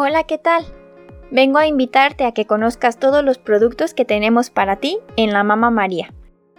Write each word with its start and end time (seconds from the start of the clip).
Hola, 0.00 0.22
¿qué 0.22 0.38
tal? 0.38 0.64
Vengo 1.32 1.58
a 1.58 1.66
invitarte 1.66 2.24
a 2.24 2.30
que 2.30 2.46
conozcas 2.46 3.00
todos 3.00 3.24
los 3.24 3.38
productos 3.38 3.94
que 3.94 4.04
tenemos 4.04 4.48
para 4.48 4.76
ti 4.76 5.00
en 5.16 5.32
La 5.32 5.42
Mama 5.42 5.70
María, 5.70 6.14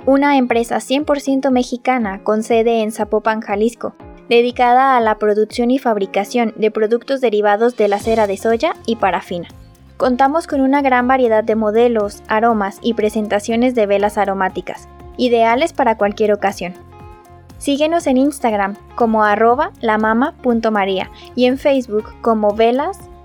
una 0.06 0.36
empresa 0.36 0.76
100% 0.80 1.50
mexicana 1.50 2.22
con 2.26 2.44
sede 2.44 2.82
en 2.82 2.92
Zapopan, 2.92 3.40
Jalisco, 3.40 3.96
dedicada 4.28 4.98
a 4.98 5.00
la 5.00 5.20
producción 5.20 5.72
y 5.72 5.80
fabricación 5.80 6.54
de 6.58 6.70
productos 6.70 7.22
derivados 7.22 7.78
de 7.78 7.88
la 7.88 8.00
cera 8.00 8.28
de 8.28 8.36
soya 8.36 8.74
y 8.86 8.98
parafina. 8.98 9.48
Contamos 9.96 10.46
con 10.46 10.60
una 10.60 10.82
gran 10.82 11.08
variedad 11.08 11.46
de 11.46 11.56
modelos, 11.56 12.24
aromas 12.28 12.80
y 12.82 12.94
presentaciones 12.94 13.74
de 13.74 13.86
velas 13.86 14.18
aromáticas, 14.18 14.90
ideales 15.16 15.72
para 15.72 15.96
cualquier 15.96 16.34
ocasión. 16.34 16.74
Síguenos 17.58 18.06
en 18.06 18.18
Instagram 18.18 18.76
como 18.96 19.24
arroba 19.24 19.72
lamama.maría 19.80 21.10
y 21.36 21.46
en 21.46 21.58
Facebook 21.58 22.14
como 22.22 22.54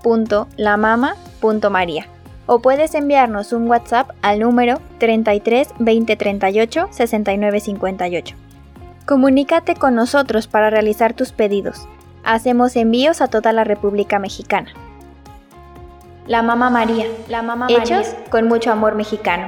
velas.lamama.maría. 0.05 2.07
O 2.47 2.59
puedes 2.59 2.93
enviarnos 2.93 3.53
un 3.53 3.67
WhatsApp 3.67 4.11
al 4.21 4.39
número 4.39 4.79
33 4.99 5.69
20 5.79 6.15
38 6.15 6.87
69 6.91 7.59
58. 7.59 8.35
Comunícate 9.07 9.75
con 9.75 9.95
nosotros 9.95 10.47
para 10.47 10.69
realizar 10.69 11.13
tus 11.13 11.31
pedidos. 11.31 11.87
Hacemos 12.23 12.75
envíos 12.75 13.21
a 13.21 13.27
toda 13.27 13.51
la 13.51 13.63
República 13.63 14.19
Mexicana. 14.19 14.69
La 16.27 16.41
Mama 16.41 16.71
María, 16.71 17.05
la 17.27 17.43
Mama 17.43 17.67
Hechos 17.69 18.15
con 18.31 18.47
mucho 18.47 18.71
amor 18.71 18.95
mexicano. 18.95 19.47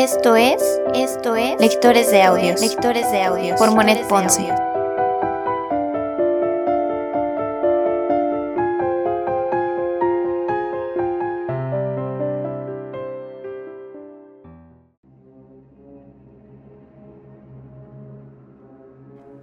Esto 0.00 0.34
es, 0.34 0.62
esto 0.94 1.36
es 1.36 1.60
Lectores 1.60 2.10
de 2.10 2.22
Audios, 2.22 2.58
Lectores 2.58 3.12
de 3.12 3.22
Audios 3.22 3.58
por 3.58 3.70
Monet 3.70 4.08
Ponce. 4.08 4.50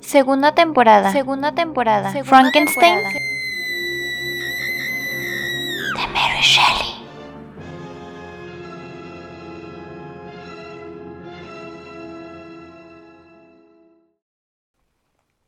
Segunda 0.02 0.55
temporada. 0.55 1.11
Segunda 1.11 1.52
temporada. 1.52 2.11
Frankenstein. 2.23 2.97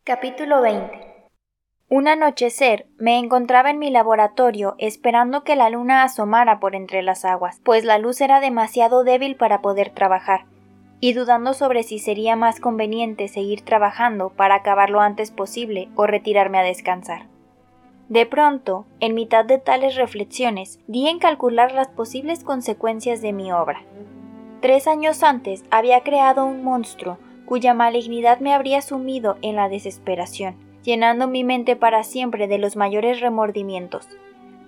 Capítulo 0.09 0.63
20 0.63 0.89
Un 1.87 2.07
anochecer 2.07 2.87
me 2.97 3.19
encontraba 3.19 3.69
en 3.69 3.77
mi 3.77 3.91
laboratorio 3.91 4.73
esperando 4.79 5.43
que 5.43 5.55
la 5.55 5.69
luna 5.69 6.01
asomara 6.01 6.59
por 6.59 6.73
entre 6.73 7.03
las 7.03 7.25
aguas, 7.25 7.61
pues 7.63 7.85
la 7.85 7.99
luz 7.99 8.19
era 8.19 8.39
demasiado 8.39 9.03
débil 9.03 9.35
para 9.35 9.61
poder 9.61 9.91
trabajar, 9.91 10.45
y 10.99 11.13
dudando 11.13 11.53
sobre 11.53 11.83
si 11.83 11.99
sería 11.99 12.35
más 12.35 12.59
conveniente 12.59 13.27
seguir 13.27 13.61
trabajando 13.61 14.31
para 14.31 14.55
acabar 14.55 14.89
lo 14.89 14.99
antes 14.99 15.29
posible 15.29 15.89
o 15.95 16.07
retirarme 16.07 16.57
a 16.57 16.63
descansar. 16.63 17.27
De 18.07 18.25
pronto, 18.25 18.87
en 18.99 19.13
mitad 19.13 19.45
de 19.45 19.59
tales 19.59 19.95
reflexiones, 19.95 20.79
di 20.87 21.07
en 21.07 21.19
calcular 21.19 21.71
las 21.71 21.89
posibles 21.89 22.43
consecuencias 22.43 23.21
de 23.21 23.31
mi 23.31 23.51
obra. 23.51 23.83
Tres 24.59 24.87
años 24.87 25.21
antes 25.21 25.63
había 25.69 26.01
creado 26.01 26.47
un 26.47 26.63
monstruo 26.63 27.19
cuya 27.49 27.73
malignidad 27.73 28.41
me 28.41 28.53
habría 28.53 28.79
sumido 28.83 29.39
en 29.41 29.55
la 29.55 29.69
desesperación, 29.69 30.53
llenando 30.83 31.27
mi 31.27 31.43
mente 31.43 31.75
para 31.75 32.03
siempre 32.03 32.47
de 32.47 32.59
los 32.59 32.75
mayores 32.75 33.21
remordimientos. 33.21 34.07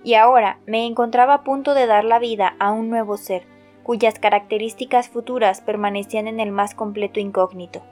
Y 0.02 0.14
ahora 0.14 0.58
me 0.66 0.84
encontraba 0.84 1.34
a 1.34 1.44
punto 1.44 1.74
de 1.74 1.86
dar 1.86 2.04
la 2.04 2.18
vida 2.18 2.56
a 2.58 2.72
un 2.72 2.90
nuevo 2.90 3.18
ser, 3.18 3.44
cuyas 3.84 4.18
características 4.18 5.08
futuras 5.08 5.60
permanecían 5.60 6.26
en 6.26 6.40
el 6.40 6.50
más 6.50 6.74
completo 6.74 7.20
incógnito. 7.20 7.82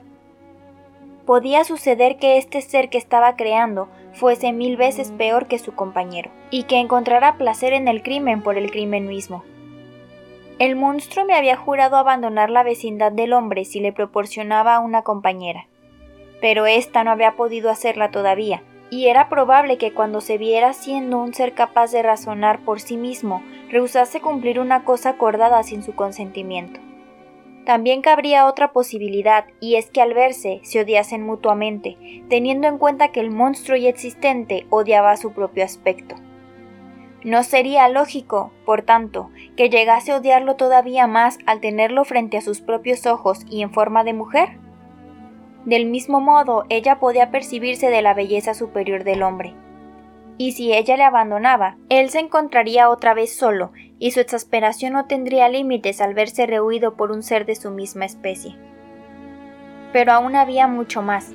Podía 1.25 1.63
suceder 1.63 2.17
que 2.17 2.37
este 2.37 2.59
ser 2.59 2.89
que 2.89 2.97
estaba 2.97 3.37
creando 3.37 3.87
fuese 4.11 4.51
mil 4.51 4.75
veces 4.75 5.11
peor 5.11 5.47
que 5.47 5.57
su 5.57 5.73
compañero, 5.73 6.31
y 6.49 6.63
que 6.63 6.79
encontrara 6.79 7.37
placer 7.37 7.71
en 7.71 7.87
el 7.87 8.03
crimen 8.03 8.43
por 8.43 8.57
el 8.57 8.69
crimen 8.69 9.07
mismo. 9.07 9.45
El 10.61 10.75
monstruo 10.75 11.25
me 11.25 11.33
había 11.33 11.57
jurado 11.57 11.97
abandonar 11.97 12.51
la 12.51 12.61
vecindad 12.61 13.11
del 13.11 13.33
hombre 13.33 13.65
si 13.65 13.79
le 13.79 13.91
proporcionaba 13.91 14.77
una 14.77 15.01
compañera. 15.01 15.65
Pero 16.39 16.67
ésta 16.67 17.03
no 17.03 17.09
había 17.09 17.31
podido 17.31 17.71
hacerla 17.71 18.11
todavía, 18.11 18.61
y 18.91 19.07
era 19.07 19.27
probable 19.27 19.79
que 19.79 19.91
cuando 19.91 20.21
se 20.21 20.37
viera 20.37 20.73
siendo 20.73 21.17
un 21.17 21.33
ser 21.33 21.55
capaz 21.55 21.91
de 21.91 22.03
razonar 22.03 22.59
por 22.59 22.79
sí 22.79 22.95
mismo, 22.95 23.41
rehusase 23.71 24.21
cumplir 24.21 24.59
una 24.59 24.83
cosa 24.83 25.09
acordada 25.09 25.63
sin 25.63 25.81
su 25.81 25.95
consentimiento. 25.95 26.79
También 27.65 28.03
cabría 28.03 28.45
otra 28.45 28.71
posibilidad, 28.71 29.45
y 29.61 29.77
es 29.77 29.89
que 29.89 30.03
al 30.03 30.13
verse 30.13 30.59
se 30.61 30.81
odiasen 30.81 31.23
mutuamente, 31.23 31.97
teniendo 32.29 32.67
en 32.67 32.77
cuenta 32.77 33.07
que 33.07 33.21
el 33.21 33.31
monstruo 33.31 33.77
ya 33.77 33.89
existente 33.89 34.67
odiaba 34.69 35.17
su 35.17 35.33
propio 35.33 35.63
aspecto. 35.63 36.17
No 37.23 37.43
sería 37.43 37.87
lógico, 37.87 38.51
por 38.65 38.81
tanto, 38.81 39.29
que 39.55 39.69
llegase 39.69 40.11
a 40.11 40.17
odiarlo 40.17 40.55
todavía 40.55 41.05
más 41.05 41.37
al 41.45 41.59
tenerlo 41.59 42.03
frente 42.03 42.37
a 42.37 42.41
sus 42.41 42.61
propios 42.61 43.05
ojos 43.05 43.45
y 43.47 43.61
en 43.61 43.71
forma 43.71 44.03
de 44.03 44.13
mujer. 44.13 44.57
Del 45.65 45.85
mismo 45.85 46.19
modo, 46.19 46.65
ella 46.69 46.99
podía 46.99 47.29
percibirse 47.29 47.89
de 47.89 48.01
la 48.01 48.15
belleza 48.15 48.55
superior 48.55 49.03
del 49.03 49.21
hombre. 49.21 49.53
Y 50.39 50.53
si 50.53 50.73
ella 50.73 50.97
le 50.97 51.03
abandonaba, 51.03 51.77
él 51.89 52.09
se 52.09 52.17
encontraría 52.19 52.89
otra 52.89 53.13
vez 53.13 53.35
solo, 53.35 53.71
y 53.99 54.09
su 54.09 54.19
exasperación 54.19 54.93
no 54.93 55.05
tendría 55.05 55.47
límites 55.49 56.01
al 56.01 56.15
verse 56.15 56.47
rehuido 56.47 56.95
por 56.95 57.11
un 57.11 57.21
ser 57.21 57.45
de 57.45 57.53
su 57.53 57.69
misma 57.69 58.05
especie. 58.05 58.55
Pero 59.93 60.13
aún 60.13 60.35
había 60.35 60.65
mucho 60.65 61.03
más. 61.03 61.31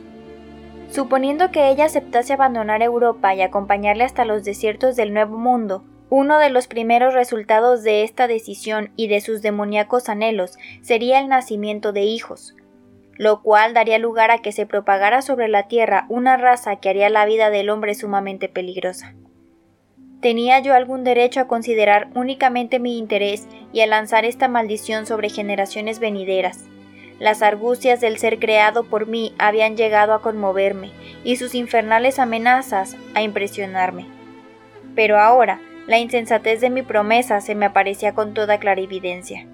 Suponiendo 0.90 1.50
que 1.50 1.68
ella 1.68 1.86
aceptase 1.86 2.32
abandonar 2.32 2.82
Europa 2.82 3.34
y 3.34 3.42
acompañarle 3.42 4.04
hasta 4.04 4.24
los 4.24 4.44
desiertos 4.44 4.96
del 4.96 5.12
Nuevo 5.12 5.36
Mundo, 5.36 5.84
uno 6.08 6.38
de 6.38 6.50
los 6.50 6.68
primeros 6.68 7.14
resultados 7.14 7.82
de 7.82 8.04
esta 8.04 8.28
decisión 8.28 8.92
y 8.96 9.08
de 9.08 9.20
sus 9.20 9.42
demoníacos 9.42 10.08
anhelos 10.08 10.56
sería 10.80 11.18
el 11.18 11.28
nacimiento 11.28 11.92
de 11.92 12.02
hijos, 12.02 12.54
lo 13.14 13.42
cual 13.42 13.74
daría 13.74 13.98
lugar 13.98 14.30
a 14.30 14.38
que 14.38 14.52
se 14.52 14.66
propagara 14.66 15.20
sobre 15.22 15.48
la 15.48 15.66
Tierra 15.66 16.06
una 16.08 16.36
raza 16.36 16.76
que 16.76 16.88
haría 16.88 17.10
la 17.10 17.26
vida 17.26 17.50
del 17.50 17.70
hombre 17.70 17.94
sumamente 17.94 18.48
peligrosa. 18.48 19.14
¿Tenía 20.20 20.60
yo 20.60 20.74
algún 20.74 21.04
derecho 21.04 21.40
a 21.40 21.48
considerar 21.48 22.08
únicamente 22.14 22.78
mi 22.78 22.98
interés 22.98 23.46
y 23.72 23.80
a 23.80 23.86
lanzar 23.86 24.24
esta 24.24 24.48
maldición 24.48 25.06
sobre 25.06 25.28
generaciones 25.28 25.98
venideras? 25.98 26.64
Las 27.18 27.42
argucias 27.42 28.00
del 28.00 28.18
ser 28.18 28.38
creado 28.38 28.84
por 28.84 29.06
mí 29.06 29.34
habían 29.38 29.76
llegado 29.76 30.12
a 30.12 30.20
conmoverme 30.20 30.90
y 31.24 31.36
sus 31.36 31.54
infernales 31.54 32.18
amenazas 32.18 32.96
a 33.14 33.22
impresionarme. 33.22 34.06
Pero 34.94 35.18
ahora 35.18 35.60
la 35.86 35.98
insensatez 35.98 36.60
de 36.60 36.68
mi 36.68 36.82
promesa 36.82 37.40
se 37.40 37.54
me 37.54 37.66
aparecía 37.66 38.12
con 38.12 38.34
toda 38.34 38.58
clarividencia. 38.58 39.46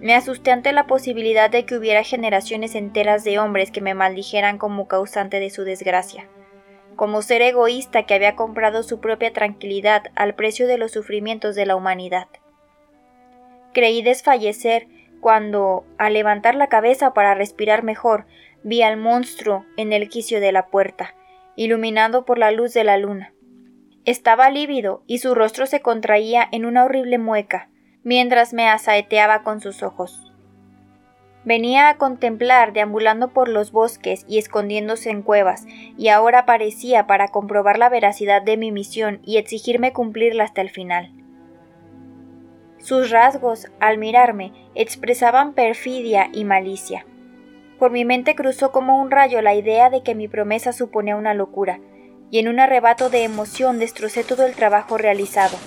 Me 0.00 0.14
asusté 0.14 0.50
ante 0.50 0.72
la 0.72 0.86
posibilidad 0.86 1.50
de 1.50 1.64
que 1.64 1.76
hubiera 1.76 2.04
generaciones 2.04 2.74
enteras 2.74 3.24
de 3.24 3.38
hombres 3.38 3.70
que 3.70 3.80
me 3.80 3.94
maldijeran 3.94 4.58
como 4.58 4.86
causante 4.86 5.40
de 5.40 5.50
su 5.50 5.64
desgracia, 5.64 6.28
como 6.96 7.22
ser 7.22 7.42
egoísta 7.42 8.04
que 8.04 8.14
había 8.14 8.36
comprado 8.36 8.82
su 8.82 9.00
propia 9.00 9.32
tranquilidad 9.32 10.04
al 10.14 10.34
precio 10.34 10.66
de 10.66 10.78
los 10.78 10.92
sufrimientos 10.92 11.54
de 11.56 11.66
la 11.66 11.76
humanidad. 11.76 12.28
Creí 13.72 14.02
desfallecer 14.02 14.86
cuando, 15.20 15.84
al 15.98 16.14
levantar 16.14 16.54
la 16.54 16.68
cabeza 16.68 17.12
para 17.14 17.34
respirar 17.34 17.82
mejor, 17.82 18.26
vi 18.62 18.82
al 18.82 18.96
monstruo 18.96 19.64
en 19.76 19.92
el 19.92 20.08
quicio 20.08 20.40
de 20.40 20.52
la 20.52 20.66
puerta, 20.66 21.14
iluminado 21.56 22.24
por 22.24 22.38
la 22.38 22.50
luz 22.50 22.72
de 22.74 22.84
la 22.84 22.96
luna. 22.98 23.32
Estaba 24.04 24.50
lívido 24.50 25.02
y 25.06 25.18
su 25.18 25.34
rostro 25.34 25.66
se 25.66 25.80
contraía 25.80 26.48
en 26.50 26.64
una 26.64 26.84
horrible 26.84 27.18
mueca, 27.18 27.68
mientras 28.02 28.52
me 28.54 28.68
asaeteaba 28.68 29.42
con 29.42 29.60
sus 29.60 29.82
ojos. 29.82 30.32
Venía 31.44 31.88
a 31.88 31.96
contemplar 31.96 32.72
deambulando 32.72 33.32
por 33.32 33.48
los 33.48 33.72
bosques 33.72 34.24
y 34.28 34.38
escondiéndose 34.38 35.10
en 35.10 35.22
cuevas, 35.22 35.66
y 35.96 36.08
ahora 36.08 36.46
parecía 36.46 37.06
para 37.06 37.28
comprobar 37.28 37.78
la 37.78 37.88
veracidad 37.88 38.42
de 38.42 38.56
mi 38.56 38.72
misión 38.72 39.20
y 39.24 39.36
exigirme 39.36 39.92
cumplirla 39.92 40.44
hasta 40.44 40.60
el 40.60 40.70
final. 40.70 41.12
Sus 42.88 43.10
rasgos, 43.10 43.66
al 43.80 43.98
mirarme, 43.98 44.50
expresaban 44.74 45.52
perfidia 45.52 46.30
y 46.32 46.46
malicia. 46.46 47.04
Por 47.78 47.90
mi 47.90 48.06
mente 48.06 48.34
cruzó 48.34 48.72
como 48.72 48.98
un 48.98 49.10
rayo 49.10 49.42
la 49.42 49.54
idea 49.54 49.90
de 49.90 50.02
que 50.02 50.14
mi 50.14 50.26
promesa 50.26 50.72
suponía 50.72 51.14
una 51.14 51.34
locura, 51.34 51.80
y 52.30 52.38
en 52.38 52.48
un 52.48 52.60
arrebato 52.60 53.10
de 53.10 53.24
emoción 53.24 53.78
destrocé 53.78 54.24
todo 54.24 54.46
el 54.46 54.54
trabajo 54.54 54.96
realizado, 54.96 55.58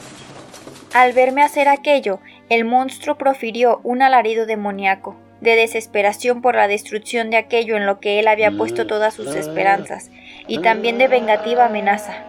Al 0.96 1.14
verme 1.14 1.44
hacer 1.44 1.70
aquello, 1.70 2.22
el 2.50 2.66
monstruo 2.66 3.20
profirió 3.20 3.82
un 3.84 4.02
alarido 4.02 4.48
demoníaco, 4.48 5.16
de 5.42 5.56
desesperación 5.56 6.42
por 6.42 6.56
la 6.56 6.68
destrucción 6.68 7.30
de 7.30 7.38
aquello 7.38 7.78
en 7.78 7.86
lo 7.86 8.00
que 8.00 8.20
él 8.20 8.28
había 8.28 8.50
puesto 8.50 8.88
todas 8.88 9.14
sus 9.14 9.36
esperanzas, 9.36 10.10
y 10.48 10.58
también 10.58 10.98
de 10.98 11.08
vengativa 11.08 11.66
amenaza. 11.66 12.24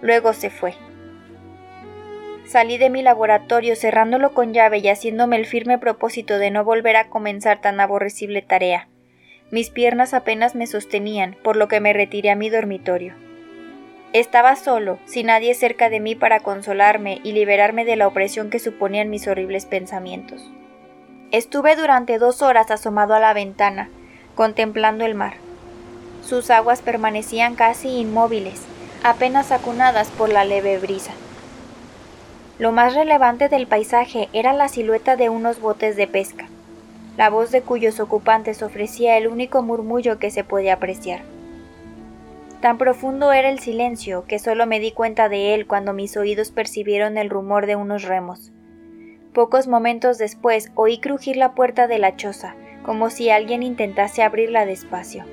Luego 0.00 0.32
se 0.32 0.50
fue. 0.50 0.74
Salí 2.46 2.78
de 2.78 2.90
mi 2.90 3.02
laboratorio 3.02 3.74
cerrándolo 3.74 4.32
con 4.32 4.54
llave 4.54 4.78
y 4.78 4.88
haciéndome 4.88 5.36
el 5.36 5.46
firme 5.46 5.78
propósito 5.78 6.38
de 6.38 6.52
no 6.52 6.64
volver 6.64 6.94
a 6.96 7.08
comenzar 7.08 7.60
tan 7.60 7.80
aborrecible 7.80 8.40
tarea. 8.40 8.88
Mis 9.50 9.70
piernas 9.70 10.14
apenas 10.14 10.54
me 10.54 10.68
sostenían, 10.68 11.36
por 11.42 11.56
lo 11.56 11.66
que 11.66 11.80
me 11.80 11.92
retiré 11.92 12.30
a 12.30 12.36
mi 12.36 12.48
dormitorio. 12.48 13.14
Estaba 14.12 14.54
solo, 14.54 15.00
sin 15.06 15.26
nadie 15.26 15.54
cerca 15.54 15.90
de 15.90 15.98
mí 15.98 16.14
para 16.14 16.38
consolarme 16.38 17.20
y 17.24 17.32
liberarme 17.32 17.84
de 17.84 17.96
la 17.96 18.06
opresión 18.06 18.48
que 18.48 18.60
suponían 18.60 19.10
mis 19.10 19.26
horribles 19.26 19.66
pensamientos. 19.66 20.48
Estuve 21.32 21.74
durante 21.74 22.18
dos 22.18 22.42
horas 22.42 22.70
asomado 22.70 23.14
a 23.14 23.20
la 23.20 23.34
ventana, 23.34 23.90
contemplando 24.36 25.04
el 25.04 25.16
mar. 25.16 25.34
Sus 26.22 26.50
aguas 26.50 26.80
permanecían 26.80 27.56
casi 27.56 27.88
inmóviles, 27.88 28.62
apenas 29.02 29.50
acunadas 29.50 30.10
por 30.10 30.28
la 30.28 30.44
leve 30.44 30.78
brisa. 30.78 31.12
Lo 32.58 32.72
más 32.72 32.94
relevante 32.94 33.50
del 33.50 33.66
paisaje 33.66 34.30
era 34.32 34.54
la 34.54 34.68
silueta 34.68 35.16
de 35.16 35.28
unos 35.28 35.60
botes 35.60 35.94
de 35.94 36.06
pesca, 36.06 36.48
la 37.18 37.28
voz 37.28 37.50
de 37.50 37.60
cuyos 37.60 38.00
ocupantes 38.00 38.62
ofrecía 38.62 39.18
el 39.18 39.26
único 39.28 39.62
murmullo 39.62 40.18
que 40.18 40.30
se 40.30 40.42
podía 40.42 40.74
apreciar. 40.74 41.20
Tan 42.62 42.78
profundo 42.78 43.32
era 43.32 43.50
el 43.50 43.58
silencio 43.58 44.24
que 44.26 44.38
solo 44.38 44.66
me 44.66 44.80
di 44.80 44.90
cuenta 44.90 45.28
de 45.28 45.54
él 45.54 45.66
cuando 45.66 45.92
mis 45.92 46.16
oídos 46.16 46.50
percibieron 46.50 47.18
el 47.18 47.28
rumor 47.28 47.66
de 47.66 47.76
unos 47.76 48.04
remos. 48.04 48.52
Pocos 49.34 49.66
momentos 49.68 50.16
después 50.16 50.72
oí 50.74 50.98
crujir 50.98 51.36
la 51.36 51.52
puerta 51.52 51.86
de 51.86 51.98
la 51.98 52.16
choza, 52.16 52.54
como 52.82 53.10
si 53.10 53.28
alguien 53.28 53.62
intentase 53.62 54.22
abrirla 54.22 54.64
despacio. 54.64 55.24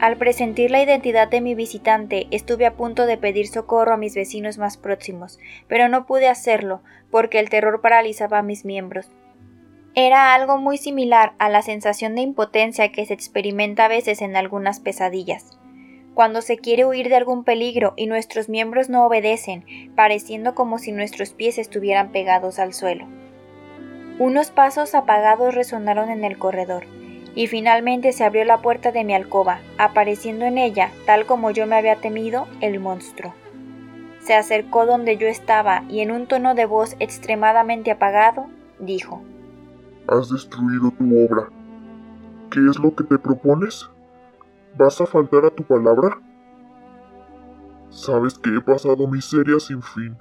Al 0.00 0.16
presentir 0.16 0.70
la 0.70 0.82
identidad 0.82 1.28
de 1.28 1.40
mi 1.40 1.54
visitante, 1.54 2.28
estuve 2.30 2.66
a 2.66 2.74
punto 2.74 3.06
de 3.06 3.16
pedir 3.16 3.48
socorro 3.48 3.94
a 3.94 3.96
mis 3.96 4.14
vecinos 4.14 4.58
más 4.58 4.76
próximos, 4.76 5.38
pero 5.66 5.88
no 5.88 6.06
pude 6.06 6.28
hacerlo 6.28 6.82
porque 7.10 7.40
el 7.40 7.50
terror 7.50 7.80
paralizaba 7.80 8.42
mis 8.42 8.64
miembros. 8.64 9.10
Era 9.94 10.34
algo 10.34 10.58
muy 10.58 10.78
similar 10.78 11.32
a 11.38 11.48
la 11.48 11.62
sensación 11.62 12.14
de 12.14 12.22
impotencia 12.22 12.92
que 12.92 13.06
se 13.06 13.14
experimenta 13.14 13.86
a 13.86 13.88
veces 13.88 14.22
en 14.22 14.36
algunas 14.36 14.78
pesadillas 14.80 15.58
cuando 16.18 16.42
se 16.42 16.56
quiere 16.56 16.84
huir 16.84 17.08
de 17.10 17.14
algún 17.14 17.44
peligro 17.44 17.94
y 17.94 18.08
nuestros 18.08 18.48
miembros 18.48 18.88
no 18.88 19.06
obedecen, 19.06 19.64
pareciendo 19.94 20.52
como 20.56 20.78
si 20.78 20.90
nuestros 20.90 21.30
pies 21.30 21.58
estuvieran 21.58 22.10
pegados 22.10 22.58
al 22.58 22.74
suelo. 22.74 23.06
Unos 24.18 24.50
pasos 24.50 24.96
apagados 24.96 25.54
resonaron 25.54 26.10
en 26.10 26.24
el 26.24 26.36
corredor, 26.36 26.86
y 27.38 27.46
finalmente 27.46 28.12
se 28.12 28.24
abrió 28.24 28.44
la 28.44 28.62
puerta 28.62 28.90
de 28.90 29.04
mi 29.04 29.14
alcoba, 29.14 29.60
apareciendo 29.78 30.44
en 30.44 30.58
ella, 30.58 30.90
tal 31.06 31.24
como 31.24 31.52
yo 31.52 31.68
me 31.68 31.76
había 31.76 31.94
temido, 31.94 32.48
el 32.60 32.80
monstruo. 32.80 33.32
Se 34.18 34.34
acercó 34.34 34.86
donde 34.86 35.18
yo 35.18 35.28
estaba 35.28 35.84
y 35.88 36.00
en 36.00 36.10
un 36.10 36.26
tono 36.26 36.56
de 36.56 36.66
voz 36.66 36.96
extremadamente 36.98 37.92
apagado, 37.92 38.48
dijo 38.80 39.22
Has 40.08 40.30
destruido 40.30 40.90
tu 40.90 41.26
obra. 41.26 41.48
¿Qué 42.50 42.58
es 42.68 42.76
lo 42.76 42.92
que 42.96 43.04
te 43.04 43.16
propones? 43.20 43.88
¿Vas 44.76 45.00
a 45.00 45.06
faltar 45.06 45.44
a 45.44 45.50
tu 45.50 45.62
palabra? 45.62 46.20
Sabes 47.88 48.36
que 48.36 48.50
he 48.50 48.60
pasado 48.60 49.06
miseria 49.06 49.60
sin 49.60 49.80
fin. 49.80 50.18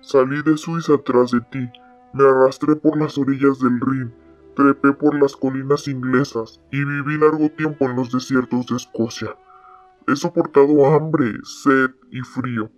Salí 0.00 0.42
de 0.42 0.56
Suiza 0.56 0.94
tras 1.04 1.30
de 1.30 1.40
ti, 1.52 1.70
me 2.12 2.24
arrastré 2.24 2.74
por 2.74 3.00
las 3.00 3.16
orillas 3.16 3.60
del 3.60 3.80
Rin, 3.80 4.12
trepé 4.58 4.92
por 4.92 5.14
las 5.22 5.36
colinas 5.36 5.86
inglesas 5.86 6.60
y 6.72 6.84
viví 6.84 7.16
largo 7.16 7.48
tiempo 7.50 7.84
en 7.84 7.94
los 7.94 8.10
desiertos 8.10 8.66
de 8.66 8.74
Escocia. 8.76 9.36
He 10.08 10.16
soportado 10.16 10.84
hambre, 10.86 11.32
sed 11.44 11.90
y 12.10 12.20
frío. 12.22 12.68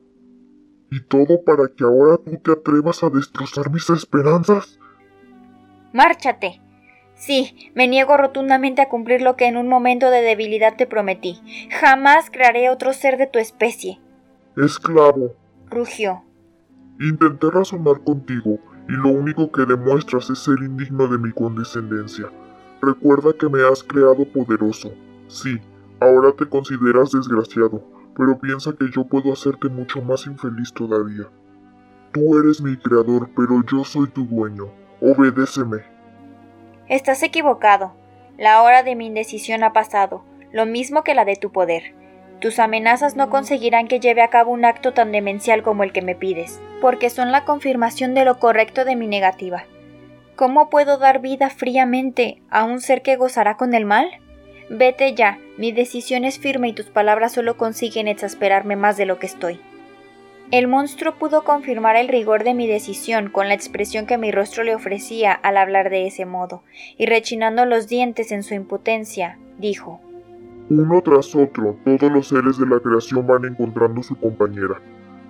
¿Y 0.90 1.00
todo 1.00 1.42
para 1.42 1.68
que 1.74 1.84
ahora 1.84 2.18
tú 2.18 2.36
te 2.36 2.52
atrevas 2.52 3.02
a 3.02 3.08
destrozar 3.08 3.70
mis 3.70 3.88
esperanzas? 3.88 4.78
Márchate, 5.94 6.60
Sí, 7.14 7.70
me 7.74 7.86
niego 7.86 8.16
rotundamente 8.16 8.80
a 8.80 8.88
cumplir 8.88 9.20
lo 9.20 9.36
que 9.36 9.46
en 9.46 9.58
un 9.58 9.68
momento 9.68 10.10
de 10.10 10.22
debilidad 10.22 10.76
te 10.76 10.86
prometí. 10.86 11.38
Jamás 11.70 12.30
crearé 12.30 12.70
otro 12.70 12.94
ser 12.94 13.18
de 13.18 13.26
tu 13.26 13.38
especie. 13.38 14.00
Esclavo. 14.56 15.34
rugió. 15.66 16.24
Intenté 16.98 17.50
razonar 17.50 18.02
contigo, 18.04 18.58
y 18.90 18.92
lo 18.92 19.10
único 19.10 19.52
que 19.52 19.64
demuestras 19.64 20.30
es 20.30 20.40
ser 20.40 20.58
indigno 20.58 21.06
de 21.06 21.16
mi 21.16 21.30
condescendencia. 21.30 22.26
Recuerda 22.82 23.32
que 23.38 23.48
me 23.48 23.62
has 23.62 23.84
creado 23.84 24.24
poderoso. 24.24 24.92
Sí, 25.28 25.60
ahora 26.00 26.32
te 26.32 26.46
consideras 26.46 27.12
desgraciado, 27.12 27.84
pero 28.16 28.40
piensa 28.40 28.72
que 28.72 28.90
yo 28.90 29.04
puedo 29.04 29.32
hacerte 29.32 29.68
mucho 29.68 30.02
más 30.02 30.26
infeliz 30.26 30.72
todavía. 30.72 31.28
Tú 32.12 32.36
eres 32.36 32.60
mi 32.60 32.76
creador, 32.76 33.30
pero 33.36 33.62
yo 33.70 33.84
soy 33.84 34.08
tu 34.08 34.26
dueño. 34.26 34.72
Obedéceme. 35.00 35.84
Estás 36.88 37.22
equivocado. 37.22 37.92
La 38.38 38.62
hora 38.62 38.82
de 38.82 38.96
mi 38.96 39.06
indecisión 39.06 39.62
ha 39.62 39.72
pasado, 39.72 40.24
lo 40.52 40.66
mismo 40.66 41.04
que 41.04 41.14
la 41.14 41.24
de 41.24 41.36
tu 41.36 41.52
poder. 41.52 41.94
Tus 42.40 42.58
amenazas 42.58 43.16
no 43.16 43.28
conseguirán 43.28 43.86
que 43.86 44.00
lleve 44.00 44.22
a 44.22 44.28
cabo 44.28 44.50
un 44.50 44.64
acto 44.64 44.94
tan 44.94 45.12
demencial 45.12 45.62
como 45.62 45.84
el 45.84 45.92
que 45.92 46.00
me 46.00 46.14
pides, 46.14 46.58
porque 46.80 47.10
son 47.10 47.32
la 47.32 47.44
confirmación 47.44 48.14
de 48.14 48.24
lo 48.24 48.38
correcto 48.38 48.86
de 48.86 48.96
mi 48.96 49.06
negativa. 49.06 49.64
¿Cómo 50.36 50.70
puedo 50.70 50.96
dar 50.96 51.20
vida 51.20 51.50
fríamente 51.50 52.40
a 52.48 52.64
un 52.64 52.80
ser 52.80 53.02
que 53.02 53.16
gozará 53.16 53.58
con 53.58 53.74
el 53.74 53.84
mal? 53.84 54.08
Vete 54.70 55.12
ya, 55.12 55.38
mi 55.58 55.70
decisión 55.70 56.24
es 56.24 56.38
firme 56.38 56.68
y 56.68 56.72
tus 56.72 56.86
palabras 56.86 57.32
solo 57.32 57.58
consiguen 57.58 58.08
exasperarme 58.08 58.74
más 58.74 58.96
de 58.96 59.04
lo 59.04 59.18
que 59.18 59.26
estoy. 59.26 59.60
El 60.50 60.66
monstruo 60.66 61.16
pudo 61.16 61.44
confirmar 61.44 61.96
el 61.96 62.08
rigor 62.08 62.42
de 62.42 62.54
mi 62.54 62.66
decisión 62.66 63.28
con 63.28 63.48
la 63.48 63.54
expresión 63.54 64.06
que 64.06 64.16
mi 64.16 64.32
rostro 64.32 64.64
le 64.64 64.74
ofrecía 64.74 65.32
al 65.32 65.58
hablar 65.58 65.90
de 65.90 66.06
ese 66.06 66.24
modo, 66.24 66.62
y 66.96 67.04
rechinando 67.04 67.66
los 67.66 67.86
dientes 67.86 68.32
en 68.32 68.42
su 68.42 68.54
impotencia, 68.54 69.38
dijo 69.58 70.00
Uno 70.70 71.02
tras 71.02 71.34
otro, 71.36 71.76
todos 71.84 72.10
los 72.10 72.28
seres 72.28 72.56
de 72.58 72.66
la 72.66 72.80
creación 72.80 73.26
van 73.26 73.44
encontrando 73.44 74.02
su 74.02 74.16
compañera. 74.16 74.80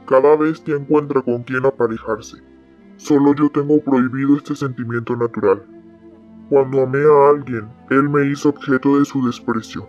Cada 0.07 0.37
bestia 0.37 0.77
encuentra 0.77 1.23
con 1.23 1.43
quien 1.43 1.67
aparejarse. 1.67 2.37
Solo 2.97 3.35
yo 3.35 3.51
tengo 3.51 3.81
prohibido 3.81 4.37
este 4.37 4.55
sentimiento 4.55 5.17
natural. 5.17 5.65
Cuando 6.49 6.83
amé 6.83 7.01
a 7.01 7.31
alguien, 7.31 7.69
él 7.91 8.09
me 8.09 8.27
hizo 8.27 8.51
objeto 8.51 8.99
de 8.99 9.05
su 9.05 9.27
desprecio. 9.27 9.89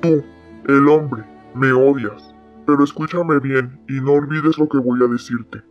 Tú, 0.00 0.24
el 0.66 0.88
hombre, 0.88 1.24
me 1.54 1.72
odias 1.72 2.32
pero 2.66 2.84
escúchame 2.84 3.38
bien 3.40 3.80
y 3.88 4.00
no 4.00 4.12
olvides 4.12 4.58
lo 4.58 4.68
que 4.68 4.78
voy 4.78 5.02
a 5.02 5.08
decirte. 5.08 5.62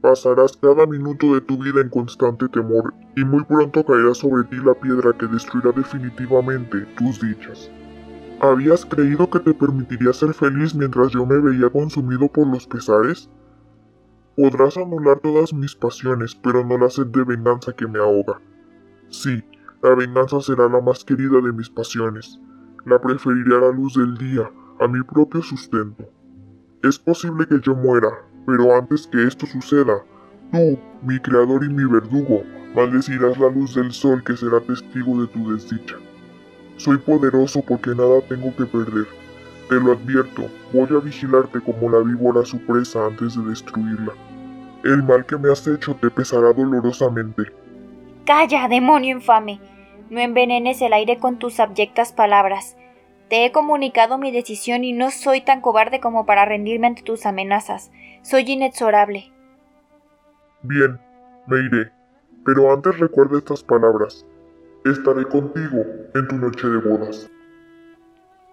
Pasarás 0.00 0.56
cada 0.56 0.86
minuto 0.86 1.34
de 1.34 1.40
tu 1.42 1.58
vida 1.58 1.80
en 1.80 1.90
constante 1.90 2.48
temor 2.48 2.94
y 3.16 3.24
muy 3.24 3.44
pronto 3.44 3.84
caerá 3.84 4.14
sobre 4.14 4.44
ti 4.44 4.56
la 4.56 4.74
piedra 4.74 5.12
que 5.12 5.26
destruirá 5.26 5.72
definitivamente 5.72 6.86
tus 6.96 7.20
dichas. 7.20 7.70
¿Habías 8.42 8.86
creído 8.86 9.28
que 9.28 9.38
te 9.40 9.52
permitiría 9.52 10.14
ser 10.14 10.32
feliz 10.32 10.74
mientras 10.74 11.12
yo 11.12 11.26
me 11.26 11.38
veía 11.38 11.68
consumido 11.68 12.26
por 12.26 12.46
los 12.46 12.66
pesares? 12.66 13.28
Podrás 14.34 14.78
anular 14.78 15.20
todas 15.20 15.52
mis 15.52 15.74
pasiones, 15.74 16.34
pero 16.36 16.64
no 16.64 16.78
la 16.78 16.88
sed 16.88 17.08
de 17.08 17.22
venganza 17.22 17.74
que 17.74 17.86
me 17.86 17.98
ahoga. 17.98 18.40
Sí, 19.10 19.44
la 19.82 19.94
venganza 19.94 20.40
será 20.40 20.70
la 20.70 20.80
más 20.80 21.04
querida 21.04 21.38
de 21.42 21.52
mis 21.52 21.68
pasiones. 21.68 22.40
La 22.86 22.98
preferiré 22.98 23.56
a 23.56 23.60
la 23.60 23.72
luz 23.72 23.92
del 23.96 24.16
día, 24.16 24.50
a 24.80 24.88
mi 24.88 25.02
propio 25.02 25.42
sustento. 25.42 26.08
Es 26.82 26.98
posible 26.98 27.46
que 27.46 27.60
yo 27.60 27.74
muera, 27.74 28.08
pero 28.46 28.74
antes 28.74 29.06
que 29.06 29.22
esto 29.22 29.44
suceda, 29.44 30.02
tú, 30.50 30.78
mi 31.02 31.18
creador 31.18 31.62
y 31.62 31.68
mi 31.68 31.84
verdugo, 31.84 32.42
maldecirás 32.74 33.38
la 33.38 33.50
luz 33.50 33.74
del 33.74 33.92
sol 33.92 34.24
que 34.24 34.34
será 34.34 34.60
testigo 34.62 35.20
de 35.20 35.26
tu 35.28 35.52
desdicha. 35.52 35.96
Soy 36.80 36.96
poderoso 36.96 37.60
porque 37.60 37.90
nada 37.90 38.22
tengo 38.26 38.56
que 38.56 38.64
perder. 38.64 39.06
Te 39.68 39.74
lo 39.74 39.92
advierto, 39.92 40.44
voy 40.72 40.88
a 40.96 41.04
vigilarte 41.04 41.60
como 41.60 41.90
la 41.90 41.98
víbora 41.98 42.42
su 42.46 42.58
presa 42.64 43.04
antes 43.04 43.36
de 43.36 43.50
destruirla. 43.50 44.14
El 44.82 45.02
mal 45.02 45.26
que 45.26 45.36
me 45.36 45.52
has 45.52 45.66
hecho 45.66 45.94
te 45.96 46.10
pesará 46.10 46.54
dolorosamente. 46.54 47.42
Calla, 48.24 48.66
demonio 48.66 49.14
infame. 49.14 49.60
No 50.08 50.20
envenenes 50.20 50.80
el 50.80 50.94
aire 50.94 51.18
con 51.18 51.38
tus 51.38 51.60
abyectas 51.60 52.14
palabras. 52.14 52.78
Te 53.28 53.44
he 53.44 53.52
comunicado 53.52 54.16
mi 54.16 54.30
decisión 54.30 54.82
y 54.82 54.94
no 54.94 55.10
soy 55.10 55.42
tan 55.42 55.60
cobarde 55.60 56.00
como 56.00 56.24
para 56.24 56.46
rendirme 56.46 56.86
ante 56.86 57.02
tus 57.02 57.26
amenazas. 57.26 57.90
Soy 58.22 58.50
inexorable. 58.50 59.30
Bien, 60.62 60.98
me 61.46 61.58
iré. 61.58 61.92
Pero 62.46 62.72
antes 62.72 62.98
recuerda 62.98 63.36
estas 63.36 63.62
palabras. 63.62 64.24
Estaré 64.84 65.26
contigo 65.26 65.84
en 66.14 66.26
tu 66.26 66.36
noche 66.36 66.66
de 66.66 66.78
bodas. 66.78 67.30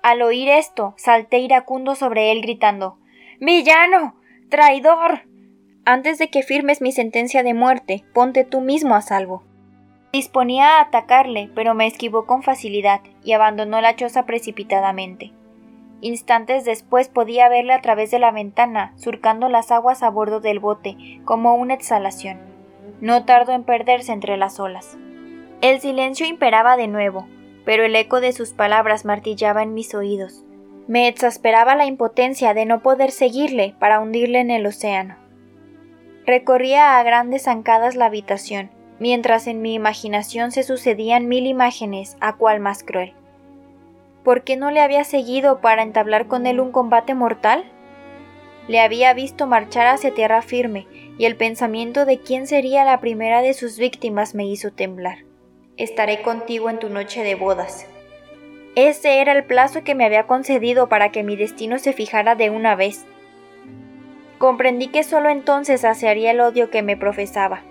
Al 0.04 0.22
oír 0.22 0.50
esto, 0.50 0.94
salté 0.98 1.40
iracundo 1.40 1.96
sobre 1.96 2.34
él 2.34 2.42
gritando 2.42 2.98
Villano. 3.40 4.16
traidor. 4.50 5.22
Antes 5.86 6.18
de 6.18 6.30
que 6.30 6.44
firmes 6.44 6.82
mi 6.82 6.92
sentencia 6.92 7.44
de 7.44 7.54
muerte, 7.54 8.04
ponte 8.14 8.44
tú 8.44 8.60
mismo 8.60 8.96
a 8.96 9.02
salvo. 9.02 9.46
Disponía 10.12 10.78
a 10.78 10.82
atacarle, 10.82 11.50
pero 11.56 11.74
me 11.74 11.88
esquivó 11.88 12.26
con 12.26 12.44
facilidad 12.44 13.00
y 13.24 13.32
abandonó 13.32 13.80
la 13.80 13.96
choza 13.96 14.26
precipitadamente. 14.26 15.32
Instantes 16.02 16.66
después 16.66 17.08
podía 17.08 17.48
verle 17.48 17.72
a 17.72 17.82
través 17.82 18.12
de 18.12 18.20
la 18.20 18.32
ventana, 18.32 18.92
surcando 18.98 19.48
las 19.48 19.72
aguas 19.72 20.04
a 20.04 20.10
bordo 20.10 20.42
del 20.42 20.60
bote, 20.60 20.98
como 21.24 21.56
una 21.56 21.74
exhalación. 21.74 22.38
No 23.00 23.24
tardó 23.24 23.54
en 23.54 23.64
perderse 23.64 24.12
entre 24.12 24.36
las 24.36 24.60
olas. 24.60 24.98
El 25.60 25.82
silencio 25.82 26.28
imperaba 26.28 26.78
de 26.78 26.88
nuevo, 26.88 27.28
pero 27.66 27.84
el 27.84 27.96
eco 27.96 28.22
de 28.22 28.32
sus 28.32 28.54
palabras 28.54 29.06
martillaba 29.06 29.64
en 29.64 29.74
mis 29.74 29.96
oídos. 29.96 30.44
Me 30.88 31.08
exasperaba 31.08 31.76
la 31.76 31.86
impotencia 31.86 32.54
de 32.54 32.66
no 32.66 32.82
poder 32.82 33.12
seguirle 33.12 33.76
para 33.80 34.00
hundirle 34.00 34.40
en 34.40 34.52
el 34.52 34.68
océano. 34.68 35.18
Recorría 36.28 37.00
a 37.00 37.04
grandes 37.04 37.44
zancadas 37.44 37.96
la 37.96 38.06
habitación, 38.06 38.70
mientras 39.00 39.48
en 39.48 39.62
mi 39.64 39.74
imaginación 39.74 40.52
se 40.52 40.62
sucedían 40.62 41.28
mil 41.28 41.48
imágenes, 41.48 42.18
a 42.20 42.34
cual 42.34 42.60
más 42.60 42.84
cruel. 42.84 43.14
¿Por 44.24 44.44
qué 44.44 44.58
no 44.58 44.70
le 44.70 44.82
había 44.82 45.06
seguido 45.06 45.60
para 45.60 45.82
entablar 45.82 46.28
con 46.28 46.46
él 46.46 46.60
un 46.60 46.72
combate 46.72 47.16
mortal? 47.16 47.66
Le 48.68 48.80
había 48.80 49.14
visto 49.14 49.48
marchar 49.48 49.88
hacia 49.88 50.14
tierra 50.14 50.44
firme, 50.44 50.86
y 51.18 51.26
el 51.26 51.36
pensamiento 51.36 52.06
de 52.06 52.20
quién 52.20 52.46
sería 52.46 52.86
la 52.86 53.00
primera 53.00 53.42
de 53.42 53.54
sus 53.54 53.80
víctimas 53.80 54.36
me 54.36 54.46
hizo 54.46 54.72
temblar. 54.72 55.27
Estaré 55.78 56.24
contigo 56.24 56.72
en 56.72 56.80
tu 56.80 56.90
noche 56.90 57.24
de 57.24 57.36
bodas. 57.36 57.88
Ese 58.76 59.22
era 59.22 59.32
el 59.32 59.44
plazo 59.44 59.84
que 59.84 59.94
me 59.94 60.06
había 60.06 60.26
concedido 60.26 60.90
para 60.90 61.12
que 61.12 61.22
mi 61.22 61.36
destino 61.36 61.78
se 61.78 61.94
fijara 61.94 62.34
de 62.34 62.50
una 62.50 62.76
vez. 62.76 63.06
Comprendí 64.40 64.88
que 64.88 65.04
solo 65.04 65.30
entonces 65.30 65.82
saciaría 65.82 66.32
el 66.32 66.40
odio 66.40 66.72
que 66.72 66.82
me 66.82 66.98
profesaba. 66.98 67.62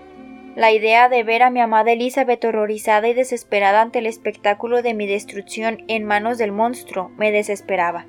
La 0.55 0.71
idea 0.71 1.09
de 1.09 1.23
ver 1.23 1.43
a 1.43 1.49
mi 1.49 1.59
amada 1.59 1.91
Elizabeth 1.91 2.43
horrorizada 2.45 3.09
y 3.09 3.13
desesperada 3.13 3.81
ante 3.81 3.99
el 3.99 4.05
espectáculo 4.05 4.81
de 4.81 4.93
mi 4.93 5.05
destrucción 5.05 5.83
en 5.89 6.05
manos 6.05 6.37
del 6.37 6.53
monstruo 6.53 7.11
me 7.17 7.33
desesperaba. 7.33 8.05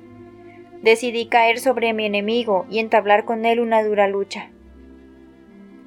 Decidí 0.81 1.27
caer 1.27 1.59
sobre 1.59 1.91
mi 1.91 2.05
enemigo 2.05 2.65
y 2.69 2.79
entablar 2.79 3.25
con 3.25 3.43
él 3.45 3.59
una 3.59 3.83
dura 3.83 4.07
lucha. 4.07 4.49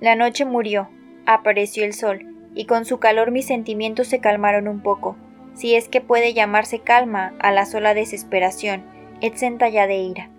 La 0.00 0.16
noche 0.16 0.44
murió, 0.44 0.90
apareció 1.24 1.84
el 1.84 1.94
sol, 1.94 2.31
y 2.54 2.66
con 2.66 2.84
su 2.84 2.98
calor 2.98 3.30
mis 3.30 3.46
sentimientos 3.46 4.08
se 4.08 4.20
calmaron 4.20 4.68
un 4.68 4.80
poco, 4.80 5.16
si 5.54 5.74
es 5.74 5.88
que 5.88 6.00
puede 6.00 6.34
llamarse 6.34 6.78
calma 6.78 7.34
a 7.38 7.52
la 7.52 7.66
sola 7.66 7.94
desesperación, 7.94 8.84
exenta 9.20 9.68
ya 9.68 9.86
de 9.86 9.96
ira. 9.96 10.30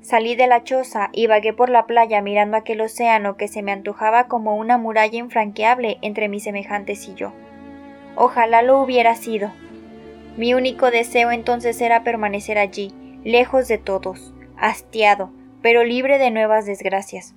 Salí 0.00 0.36
de 0.36 0.46
la 0.46 0.64
choza 0.64 1.08
y 1.12 1.26
vagué 1.26 1.52
por 1.54 1.70
la 1.70 1.86
playa 1.86 2.20
mirando 2.20 2.56
aquel 2.56 2.82
océano 2.82 3.36
que 3.36 3.48
se 3.48 3.62
me 3.62 3.72
antojaba 3.72 4.28
como 4.28 4.54
una 4.56 4.76
muralla 4.76 5.18
infranqueable 5.18 5.98
entre 6.02 6.28
mis 6.28 6.44
semejantes 6.44 7.08
y 7.08 7.14
yo. 7.14 7.32
Ojalá 8.14 8.62
lo 8.62 8.80
hubiera 8.80 9.14
sido. 9.14 9.50
Mi 10.36 10.52
único 10.52 10.90
deseo 10.90 11.32
entonces 11.32 11.80
era 11.80 12.04
permanecer 12.04 12.58
allí, 12.58 12.92
lejos 13.24 13.66
de 13.66 13.78
todos, 13.78 14.34
hastiado, 14.58 15.30
pero 15.62 15.84
libre 15.84 16.18
de 16.18 16.30
nuevas 16.30 16.66
desgracias. 16.66 17.34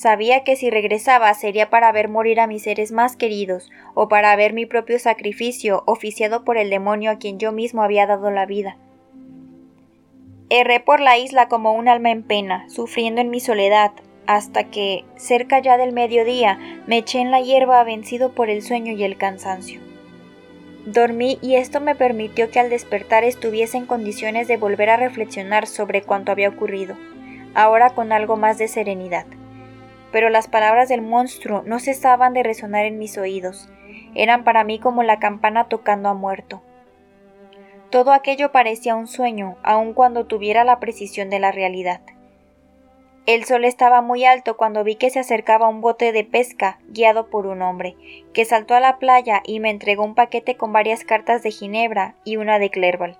Sabía 0.00 0.44
que 0.44 0.56
si 0.56 0.70
regresaba 0.70 1.34
sería 1.34 1.68
para 1.68 1.92
ver 1.92 2.08
morir 2.08 2.40
a 2.40 2.46
mis 2.46 2.62
seres 2.62 2.90
más 2.90 3.16
queridos, 3.16 3.70
o 3.92 4.08
para 4.08 4.34
ver 4.34 4.54
mi 4.54 4.64
propio 4.64 4.98
sacrificio 4.98 5.82
oficiado 5.84 6.42
por 6.42 6.56
el 6.56 6.70
demonio 6.70 7.10
a 7.10 7.16
quien 7.18 7.38
yo 7.38 7.52
mismo 7.52 7.82
había 7.82 8.06
dado 8.06 8.30
la 8.30 8.46
vida. 8.46 8.78
Erré 10.48 10.80
por 10.80 11.00
la 11.00 11.18
isla 11.18 11.48
como 11.48 11.74
un 11.74 11.86
alma 11.86 12.10
en 12.10 12.22
pena, 12.22 12.64
sufriendo 12.70 13.20
en 13.20 13.28
mi 13.28 13.40
soledad, 13.40 13.92
hasta 14.26 14.70
que, 14.70 15.04
cerca 15.16 15.58
ya 15.58 15.76
del 15.76 15.92
mediodía, 15.92 16.58
me 16.86 16.96
eché 16.96 17.18
en 17.18 17.30
la 17.30 17.42
hierba 17.42 17.84
vencido 17.84 18.34
por 18.34 18.48
el 18.48 18.62
sueño 18.62 18.94
y 18.94 19.04
el 19.04 19.18
cansancio. 19.18 19.82
Dormí 20.86 21.38
y 21.42 21.56
esto 21.56 21.78
me 21.78 21.94
permitió 21.94 22.50
que 22.50 22.58
al 22.58 22.70
despertar 22.70 23.22
estuviese 23.24 23.76
en 23.76 23.84
condiciones 23.84 24.48
de 24.48 24.56
volver 24.56 24.88
a 24.88 24.96
reflexionar 24.96 25.66
sobre 25.66 26.00
cuanto 26.00 26.32
había 26.32 26.48
ocurrido, 26.48 26.96
ahora 27.54 27.90
con 27.90 28.12
algo 28.12 28.38
más 28.38 28.56
de 28.56 28.66
serenidad. 28.66 29.26
Pero 30.12 30.28
las 30.28 30.48
palabras 30.48 30.88
del 30.88 31.02
monstruo 31.02 31.62
no 31.64 31.78
cesaban 31.78 32.32
de 32.32 32.42
resonar 32.42 32.84
en 32.84 32.98
mis 32.98 33.16
oídos, 33.18 33.68
eran 34.14 34.44
para 34.44 34.64
mí 34.64 34.78
como 34.78 35.02
la 35.02 35.18
campana 35.18 35.68
tocando 35.68 36.08
a 36.08 36.14
muerto. 36.14 36.62
Todo 37.90 38.12
aquello 38.12 38.52
parecía 38.52 38.94
un 38.94 39.08
sueño, 39.08 39.56
aun 39.62 39.94
cuando 39.94 40.26
tuviera 40.26 40.64
la 40.64 40.78
precisión 40.78 41.28
de 41.28 41.40
la 41.40 41.50
realidad. 41.50 42.00
El 43.26 43.44
sol 43.44 43.64
estaba 43.64 44.00
muy 44.00 44.24
alto 44.24 44.56
cuando 44.56 44.82
vi 44.82 44.94
que 44.94 45.10
se 45.10 45.20
acercaba 45.20 45.68
un 45.68 45.80
bote 45.80 46.12
de 46.12 46.24
pesca 46.24 46.78
guiado 46.88 47.28
por 47.28 47.46
un 47.46 47.62
hombre, 47.62 47.96
que 48.32 48.44
saltó 48.44 48.74
a 48.74 48.80
la 48.80 48.98
playa 48.98 49.42
y 49.44 49.60
me 49.60 49.70
entregó 49.70 50.04
un 50.04 50.14
paquete 50.14 50.56
con 50.56 50.72
varias 50.72 51.04
cartas 51.04 51.42
de 51.42 51.50
Ginebra 51.50 52.14
y 52.24 52.36
una 52.36 52.58
de 52.58 52.70
Clerval. 52.70 53.18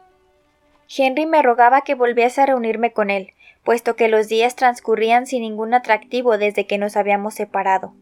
Henry 0.96 1.26
me 1.26 1.42
rogaba 1.42 1.82
que 1.82 1.94
volviese 1.94 2.40
a 2.40 2.46
reunirme 2.46 2.92
con 2.92 3.10
él, 3.10 3.34
puesto 3.64 3.96
que 3.96 4.08
los 4.08 4.28
días 4.28 4.56
transcurrían 4.56 5.26
sin 5.26 5.42
ningún 5.42 5.74
atractivo 5.74 6.38
desde 6.38 6.66
que 6.66 6.78
nos 6.78 6.96
habíamos 6.96 7.34
separado. 7.34 7.94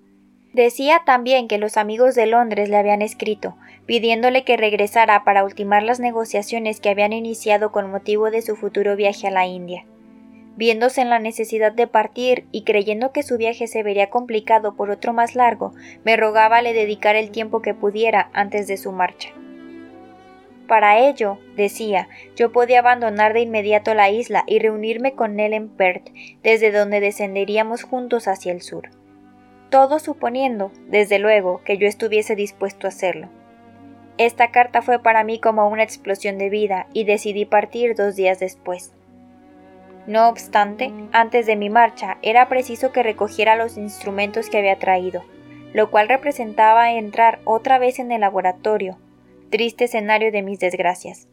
Decía 0.52 1.02
también 1.04 1.46
que 1.46 1.58
los 1.58 1.76
amigos 1.76 2.14
de 2.14 2.26
Londres 2.26 2.68
le 2.68 2.76
habían 2.76 3.02
escrito, 3.02 3.56
pidiéndole 3.86 4.44
que 4.44 4.56
regresara 4.56 5.22
para 5.22 5.44
ultimar 5.44 5.82
las 5.82 6.00
negociaciones 6.00 6.80
que 6.80 6.88
habían 6.88 7.12
iniciado 7.12 7.70
con 7.70 7.90
motivo 7.90 8.30
de 8.30 8.42
su 8.42 8.56
futuro 8.56 8.96
viaje 8.96 9.28
a 9.28 9.30
la 9.30 9.46
India. 9.46 9.84
Viéndose 10.56 11.02
en 11.02 11.10
la 11.10 11.20
necesidad 11.20 11.70
de 11.70 11.86
partir 11.86 12.46
y 12.50 12.64
creyendo 12.64 13.12
que 13.12 13.22
su 13.22 13.36
viaje 13.36 13.68
se 13.68 13.82
vería 13.82 14.10
complicado 14.10 14.74
por 14.74 14.90
otro 14.90 15.12
más 15.12 15.36
largo, 15.36 15.72
me 16.04 16.16
rogaba 16.16 16.62
le 16.62 16.72
dedicar 16.72 17.14
el 17.14 17.30
tiempo 17.30 17.62
que 17.62 17.74
pudiera 17.74 18.30
antes 18.32 18.66
de 18.66 18.76
su 18.76 18.90
marcha. 18.90 19.28
Para 20.68 21.00
ello, 21.00 21.40
decía, 21.56 22.08
yo 22.36 22.52
podía 22.52 22.78
abandonar 22.78 23.32
de 23.32 23.40
inmediato 23.40 23.94
la 23.94 24.10
isla 24.10 24.44
y 24.46 24.60
reunirme 24.60 25.14
con 25.14 25.40
él 25.40 25.52
en 25.52 25.68
Perth, 25.68 26.10
desde 26.44 26.70
donde 26.70 27.00
descenderíamos 27.00 27.82
juntos 27.82 28.28
hacia 28.28 28.52
el 28.52 28.62
sur 28.62 28.88
todo 29.70 29.98
suponiendo, 29.98 30.72
desde 30.86 31.18
luego, 31.18 31.60
que 31.64 31.76
yo 31.76 31.86
estuviese 31.86 32.34
dispuesto 32.34 32.86
a 32.86 32.88
hacerlo. 32.88 33.28
Esta 34.16 34.50
carta 34.50 34.82
fue 34.82 35.00
para 35.00 35.24
mí 35.24 35.38
como 35.38 35.68
una 35.68 35.82
explosión 35.82 36.38
de 36.38 36.48
vida 36.48 36.86
y 36.92 37.04
decidí 37.04 37.44
partir 37.44 37.94
dos 37.94 38.16
días 38.16 38.40
después. 38.40 38.92
No 40.06 40.28
obstante, 40.28 40.92
antes 41.12 41.46
de 41.46 41.56
mi 41.56 41.68
marcha 41.68 42.16
era 42.22 42.48
preciso 42.48 42.92
que 42.92 43.02
recogiera 43.02 43.56
los 43.56 43.76
instrumentos 43.76 44.48
que 44.48 44.58
había 44.58 44.78
traído, 44.78 45.22
lo 45.74 45.90
cual 45.90 46.08
representaba 46.08 46.92
entrar 46.92 47.40
otra 47.44 47.78
vez 47.78 47.98
en 47.98 48.10
el 48.10 48.22
laboratorio, 48.22 48.98
triste 49.50 49.84
escenario 49.84 50.30
de 50.30 50.42
mis 50.42 50.58
desgracias. 50.58 51.26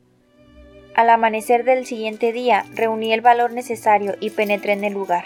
Al 0.95 1.09
amanecer 1.09 1.65
del 1.65 1.85
siguiente 1.85 2.31
día 2.31 2.65
reuní 2.73 3.11
el 3.11 3.21
valor 3.21 3.51
necesario 3.51 4.15
y 4.21 4.29
penetré 4.29 4.73
en 4.73 4.85
el 4.85 4.93
lugar. 4.93 5.25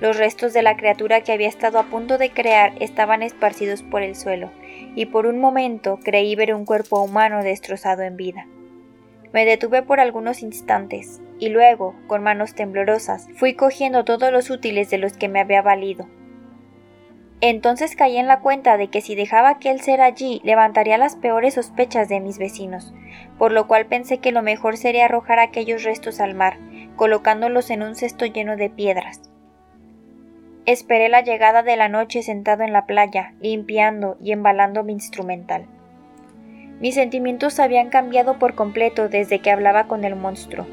Los 0.00 0.16
restos 0.16 0.52
de 0.52 0.62
la 0.62 0.76
criatura 0.76 1.22
que 1.22 1.32
había 1.32 1.48
estado 1.48 1.80
a 1.80 1.86
punto 1.86 2.18
de 2.18 2.30
crear 2.30 2.72
estaban 2.78 3.22
esparcidos 3.22 3.82
por 3.82 4.02
el 4.02 4.14
suelo, 4.14 4.52
y 4.94 5.06
por 5.06 5.26
un 5.26 5.40
momento 5.40 5.98
creí 6.04 6.36
ver 6.36 6.54
un 6.54 6.64
cuerpo 6.64 7.02
humano 7.02 7.42
destrozado 7.42 8.02
en 8.02 8.16
vida. 8.16 8.46
Me 9.32 9.44
detuve 9.44 9.82
por 9.82 9.98
algunos 9.98 10.42
instantes, 10.42 11.20
y 11.40 11.48
luego, 11.48 11.96
con 12.06 12.22
manos 12.22 12.54
temblorosas, 12.54 13.26
fui 13.34 13.54
cogiendo 13.54 14.04
todos 14.04 14.30
los 14.30 14.50
útiles 14.50 14.88
de 14.90 14.98
los 14.98 15.14
que 15.14 15.28
me 15.28 15.40
había 15.40 15.62
valido. 15.62 16.08
Entonces 17.40 17.94
caí 17.94 18.16
en 18.16 18.26
la 18.26 18.40
cuenta 18.40 18.76
de 18.76 18.88
que 18.88 19.00
si 19.00 19.14
dejaba 19.14 19.50
aquel 19.50 19.80
ser 19.80 20.00
allí 20.00 20.40
levantaría 20.42 20.98
las 20.98 21.14
peores 21.14 21.54
sospechas 21.54 22.08
de 22.08 22.18
mis 22.18 22.38
vecinos, 22.38 22.92
por 23.38 23.52
lo 23.52 23.68
cual 23.68 23.86
pensé 23.86 24.18
que 24.18 24.32
lo 24.32 24.42
mejor 24.42 24.76
sería 24.76 25.04
arrojar 25.04 25.38
aquellos 25.38 25.84
restos 25.84 26.20
al 26.20 26.34
mar, 26.34 26.58
colocándolos 26.96 27.70
en 27.70 27.82
un 27.82 27.94
cesto 27.94 28.26
lleno 28.26 28.56
de 28.56 28.70
piedras. 28.70 29.20
Esperé 30.66 31.08
la 31.08 31.22
llegada 31.22 31.62
de 31.62 31.76
la 31.76 31.88
noche 31.88 32.22
sentado 32.22 32.64
en 32.64 32.72
la 32.72 32.86
playa, 32.86 33.34
limpiando 33.40 34.16
y 34.20 34.32
embalando 34.32 34.82
mi 34.82 34.92
instrumental. 34.92 35.66
Mis 36.80 36.96
sentimientos 36.96 37.60
habían 37.60 37.88
cambiado 37.88 38.38
por 38.38 38.54
completo 38.54 39.08
desde 39.08 39.38
que 39.38 39.50
hablaba 39.50 39.86
con 39.86 40.04
el 40.04 40.16
monstruo. 40.16 40.66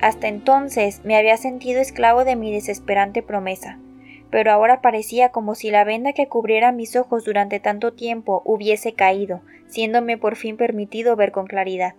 Hasta 0.00 0.26
entonces 0.26 1.04
me 1.04 1.16
había 1.16 1.36
sentido 1.36 1.80
esclavo 1.80 2.24
de 2.24 2.34
mi 2.34 2.52
desesperante 2.52 3.22
promesa, 3.22 3.78
pero 4.32 4.50
ahora 4.50 4.80
parecía 4.80 5.28
como 5.28 5.54
si 5.54 5.70
la 5.70 5.84
venda 5.84 6.14
que 6.14 6.26
cubriera 6.26 6.72
mis 6.72 6.96
ojos 6.96 7.26
durante 7.26 7.60
tanto 7.60 7.92
tiempo 7.92 8.40
hubiese 8.46 8.94
caído, 8.94 9.42
siéndome 9.66 10.16
por 10.16 10.36
fin 10.36 10.56
permitido 10.56 11.16
ver 11.16 11.32
con 11.32 11.46
claridad. 11.46 11.94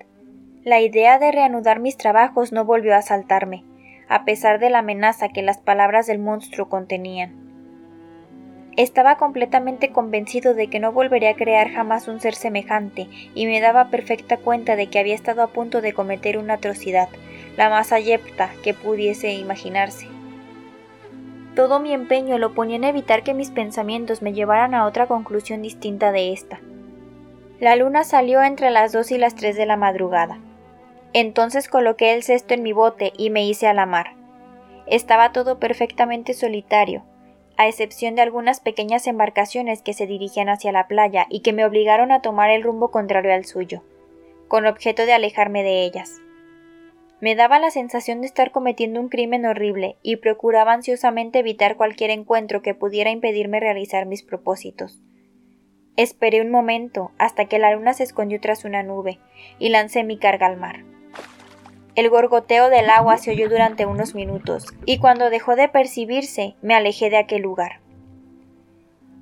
La 0.63 0.81
idea 0.81 1.19
de 1.19 1.31
reanudar 1.31 1.79
mis 1.79 1.95
trabajos 1.95 2.51
no 2.51 2.65
volvió 2.65 2.95
a 2.95 2.97
asaltarme, 2.97 3.63
a 4.09 4.25
pesar 4.25 4.59
de 4.59 4.71
la 4.71 4.79
amenaza 4.79 5.29
que 5.29 5.43
las 5.43 5.59
palabras 5.59 6.07
del 6.07 6.17
monstruo 6.17 6.69
contenían. 6.69 7.35
Estaba 8.77 9.17
completamente 9.17 9.91
convencido 9.91 10.55
de 10.55 10.71
que 10.71 10.79
no 10.79 10.91
volvería 10.91 11.29
a 11.29 11.35
crear 11.35 11.69
jamás 11.69 12.07
un 12.07 12.19
ser 12.19 12.33
semejante, 12.33 13.09
y 13.35 13.45
me 13.45 13.61
daba 13.61 13.91
perfecta 13.91 14.37
cuenta 14.37 14.75
de 14.75 14.87
que 14.87 14.97
había 14.97 15.13
estado 15.13 15.43
a 15.43 15.47
punto 15.53 15.81
de 15.81 15.93
cometer 15.93 16.39
una 16.39 16.55
atrocidad, 16.55 17.09
la 17.57 17.69
más 17.69 17.91
ayepta 17.91 18.49
que 18.63 18.73
pudiese 18.73 19.33
imaginarse. 19.33 20.12
Todo 21.55 21.79
mi 21.79 21.93
empeño 21.93 22.37
lo 22.39 22.53
ponía 22.53 22.77
en 22.77 22.83
evitar 22.83 23.23
que 23.23 23.33
mis 23.33 23.51
pensamientos 23.51 24.21
me 24.21 24.33
llevaran 24.33 24.73
a 24.73 24.85
otra 24.85 25.05
conclusión 25.05 25.61
distinta 25.61 26.11
de 26.11 26.33
esta. 26.33 26.59
La 27.59 27.75
luna 27.75 28.03
salió 28.03 28.41
entre 28.41 28.71
las 28.71 28.91
dos 28.91 29.11
y 29.11 29.17
las 29.17 29.35
tres 29.35 29.55
de 29.55 29.65
la 29.65 29.77
madrugada. 29.77 30.39
Entonces 31.13 31.67
coloqué 31.67 32.13
el 32.13 32.23
cesto 32.23 32.55
en 32.55 32.63
mi 32.63 32.73
bote 32.73 33.13
y 33.17 33.29
me 33.29 33.45
hice 33.45 33.67
a 33.67 33.73
la 33.73 33.85
mar. 33.85 34.15
Estaba 34.87 35.31
todo 35.31 35.59
perfectamente 35.59 36.33
solitario, 36.33 37.03
a 37.55 37.67
excepción 37.67 38.15
de 38.15 38.23
algunas 38.23 38.59
pequeñas 38.59 39.05
embarcaciones 39.05 39.83
que 39.83 39.93
se 39.93 40.07
dirigían 40.07 40.49
hacia 40.49 40.71
la 40.71 40.87
playa 40.87 41.27
y 41.29 41.41
que 41.41 41.53
me 41.53 41.65
obligaron 41.65 42.11
a 42.11 42.21
tomar 42.21 42.49
el 42.49 42.63
rumbo 42.63 42.89
contrario 42.89 43.31
al 43.31 43.45
suyo, 43.45 43.83
con 44.47 44.65
objeto 44.65 45.05
de 45.05 45.13
alejarme 45.13 45.61
de 45.61 45.83
ellas. 45.83 46.19
Me 47.23 47.35
daba 47.35 47.57
la 47.57 47.71
sensación 47.71 48.19
de 48.19 48.27
estar 48.27 48.51
cometiendo 48.51 48.99
un 48.99 49.07
crimen 49.07 49.45
horrible 49.45 49.95
y 50.03 50.17
procuraba 50.17 50.73
ansiosamente 50.73 51.39
evitar 51.39 51.77
cualquier 51.77 52.09
encuentro 52.09 52.61
que 52.61 52.75
pudiera 52.75 53.11
impedirme 53.11 53.61
realizar 53.61 54.05
mis 54.05 54.23
propósitos. 54.23 55.01
Esperé 55.95 56.41
un 56.41 56.51
momento 56.51 57.11
hasta 57.17 57.45
que 57.45 57.59
la 57.59 57.73
luna 57.73 57.93
se 57.93 58.03
escondió 58.03 58.41
tras 58.41 58.65
una 58.65 58.83
nube 58.83 59.19
y 59.57 59.69
lancé 59.69 60.03
mi 60.03 60.17
carga 60.17 60.47
al 60.47 60.57
mar. 60.57 60.83
El 61.95 62.09
gorgoteo 62.09 62.69
del 62.69 62.89
agua 62.89 63.17
se 63.17 63.31
oyó 63.31 63.47
durante 63.47 63.85
unos 63.85 64.15
minutos, 64.15 64.73
y 64.85 64.97
cuando 64.97 65.29
dejó 65.29 65.55
de 65.55 65.69
percibirse 65.69 66.55
me 66.61 66.75
alejé 66.75 67.09
de 67.09 67.19
aquel 67.19 67.43
lugar. 67.43 67.79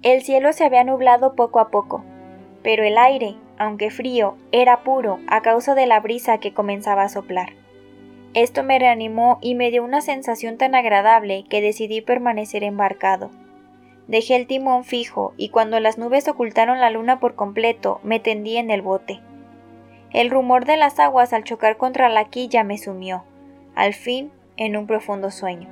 El 0.02 0.24
cielo 0.24 0.54
se 0.54 0.66
había 0.66 0.84
nublado 0.84 1.36
poco 1.36 1.60
a 1.60 1.70
poco, 1.70 2.04
pero 2.64 2.84
el 2.84 2.98
aire, 2.98 3.36
aunque 3.60 3.92
frío, 3.92 4.38
era 4.52 4.82
puro 4.82 5.20
a 5.28 5.44
causa 5.44 5.76
de 5.76 5.86
la 5.86 6.00
brisa 6.00 6.40
que 6.40 6.52
comenzaba 6.52 7.04
a 7.04 7.10
soplar. 7.10 7.61
Esto 8.34 8.64
me 8.64 8.80
reanimó 8.80 9.40
y 9.42 9.56
me 9.56 9.72
dio 9.72 9.84
una 9.84 10.00
sensación 10.00 10.58
tan 10.58 10.74
agradable 10.74 11.44
que 11.50 11.62
decidí 11.62 12.00
permanecer 12.00 12.64
embarcado. 12.64 13.30
Dejé 14.08 14.38
el 14.38 14.48
timón 14.48 14.86
fijo 14.86 15.34
y 15.36 15.50
cuando 15.50 15.80
las 15.82 15.98
nubes 15.98 16.28
ocultaron 16.30 16.80
la 16.80 16.90
luna 16.90 17.20
por 17.20 17.36
completo 17.36 18.00
me 18.04 18.20
tendí 18.20 18.56
en 18.56 18.72
el 18.72 18.82
bote. 18.82 19.20
El 20.14 20.30
rumor 20.30 20.66
de 20.66 20.78
las 20.78 21.00
aguas 21.00 21.34
al 21.34 21.44
chocar 21.44 21.76
contra 21.78 22.08
la 22.10 22.26
quilla 22.26 22.64
me 22.64 22.78
sumió, 22.78 23.24
al 23.76 23.94
fin, 23.94 24.32
en 24.56 24.78
un 24.78 24.88
profundo 24.88 25.30
sueño. 25.30 25.68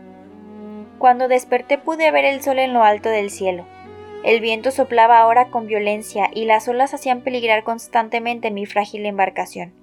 Cuando 0.98 1.30
desperté 1.30 1.78
pude 1.78 2.12
ver 2.12 2.26
el 2.26 2.42
sol 2.42 2.60
en 2.60 2.74
lo 2.74 2.84
alto 2.84 3.10
del 3.10 3.30
cielo. 3.30 3.66
El 4.26 4.42
viento 4.42 4.72
soplaba 4.72 5.20
ahora 5.20 5.50
con 5.50 5.66
violencia 5.66 6.30
y 6.34 6.44
las 6.44 6.68
olas 6.68 6.94
hacían 6.94 7.22
peligrar 7.22 7.64
constantemente 7.64 8.52
mi 8.52 8.66
frágil 8.66 9.06
embarcación. 9.06 9.79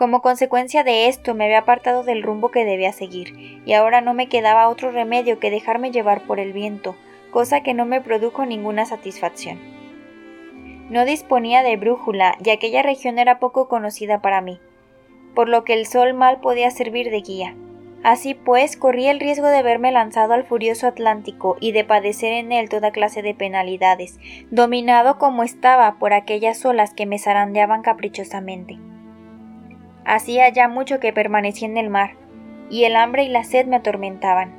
Como 0.00 0.22
consecuencia 0.22 0.82
de 0.82 1.08
esto 1.08 1.34
me 1.34 1.44
había 1.44 1.58
apartado 1.58 2.04
del 2.04 2.22
rumbo 2.22 2.50
que 2.50 2.64
debía 2.64 2.90
seguir, 2.90 3.60
y 3.66 3.74
ahora 3.74 4.00
no 4.00 4.14
me 4.14 4.30
quedaba 4.30 4.70
otro 4.70 4.90
remedio 4.90 5.38
que 5.38 5.50
dejarme 5.50 5.90
llevar 5.90 6.22
por 6.22 6.40
el 6.40 6.54
viento, 6.54 6.96
cosa 7.30 7.62
que 7.62 7.74
no 7.74 7.84
me 7.84 8.00
produjo 8.00 8.46
ninguna 8.46 8.86
satisfacción. 8.86 9.58
No 10.88 11.04
disponía 11.04 11.62
de 11.62 11.76
brújula 11.76 12.34
y 12.42 12.48
aquella 12.48 12.80
región 12.80 13.18
era 13.18 13.38
poco 13.38 13.68
conocida 13.68 14.22
para 14.22 14.40
mí, 14.40 14.58
por 15.34 15.50
lo 15.50 15.64
que 15.64 15.74
el 15.74 15.84
sol 15.84 16.14
mal 16.14 16.40
podía 16.40 16.70
servir 16.70 17.10
de 17.10 17.20
guía. 17.20 17.54
Así 18.02 18.32
pues, 18.32 18.78
corría 18.78 19.10
el 19.10 19.20
riesgo 19.20 19.48
de 19.48 19.62
verme 19.62 19.92
lanzado 19.92 20.32
al 20.32 20.44
furioso 20.44 20.86
Atlántico 20.86 21.58
y 21.60 21.72
de 21.72 21.84
padecer 21.84 22.32
en 22.32 22.52
él 22.52 22.70
toda 22.70 22.90
clase 22.90 23.20
de 23.20 23.34
penalidades, 23.34 24.18
dominado 24.50 25.18
como 25.18 25.42
estaba 25.42 25.98
por 25.98 26.14
aquellas 26.14 26.64
olas 26.64 26.94
que 26.94 27.04
me 27.04 27.18
zarandeaban 27.18 27.82
caprichosamente. 27.82 28.78
Hacía 30.04 30.48
ya 30.48 30.68
mucho 30.68 31.00
que 31.00 31.12
permanecí 31.12 31.64
en 31.64 31.76
el 31.76 31.90
mar, 31.90 32.12
y 32.70 32.84
el 32.84 32.96
hambre 32.96 33.24
y 33.24 33.28
la 33.28 33.44
sed 33.44 33.66
me 33.66 33.76
atormentaban. 33.76 34.52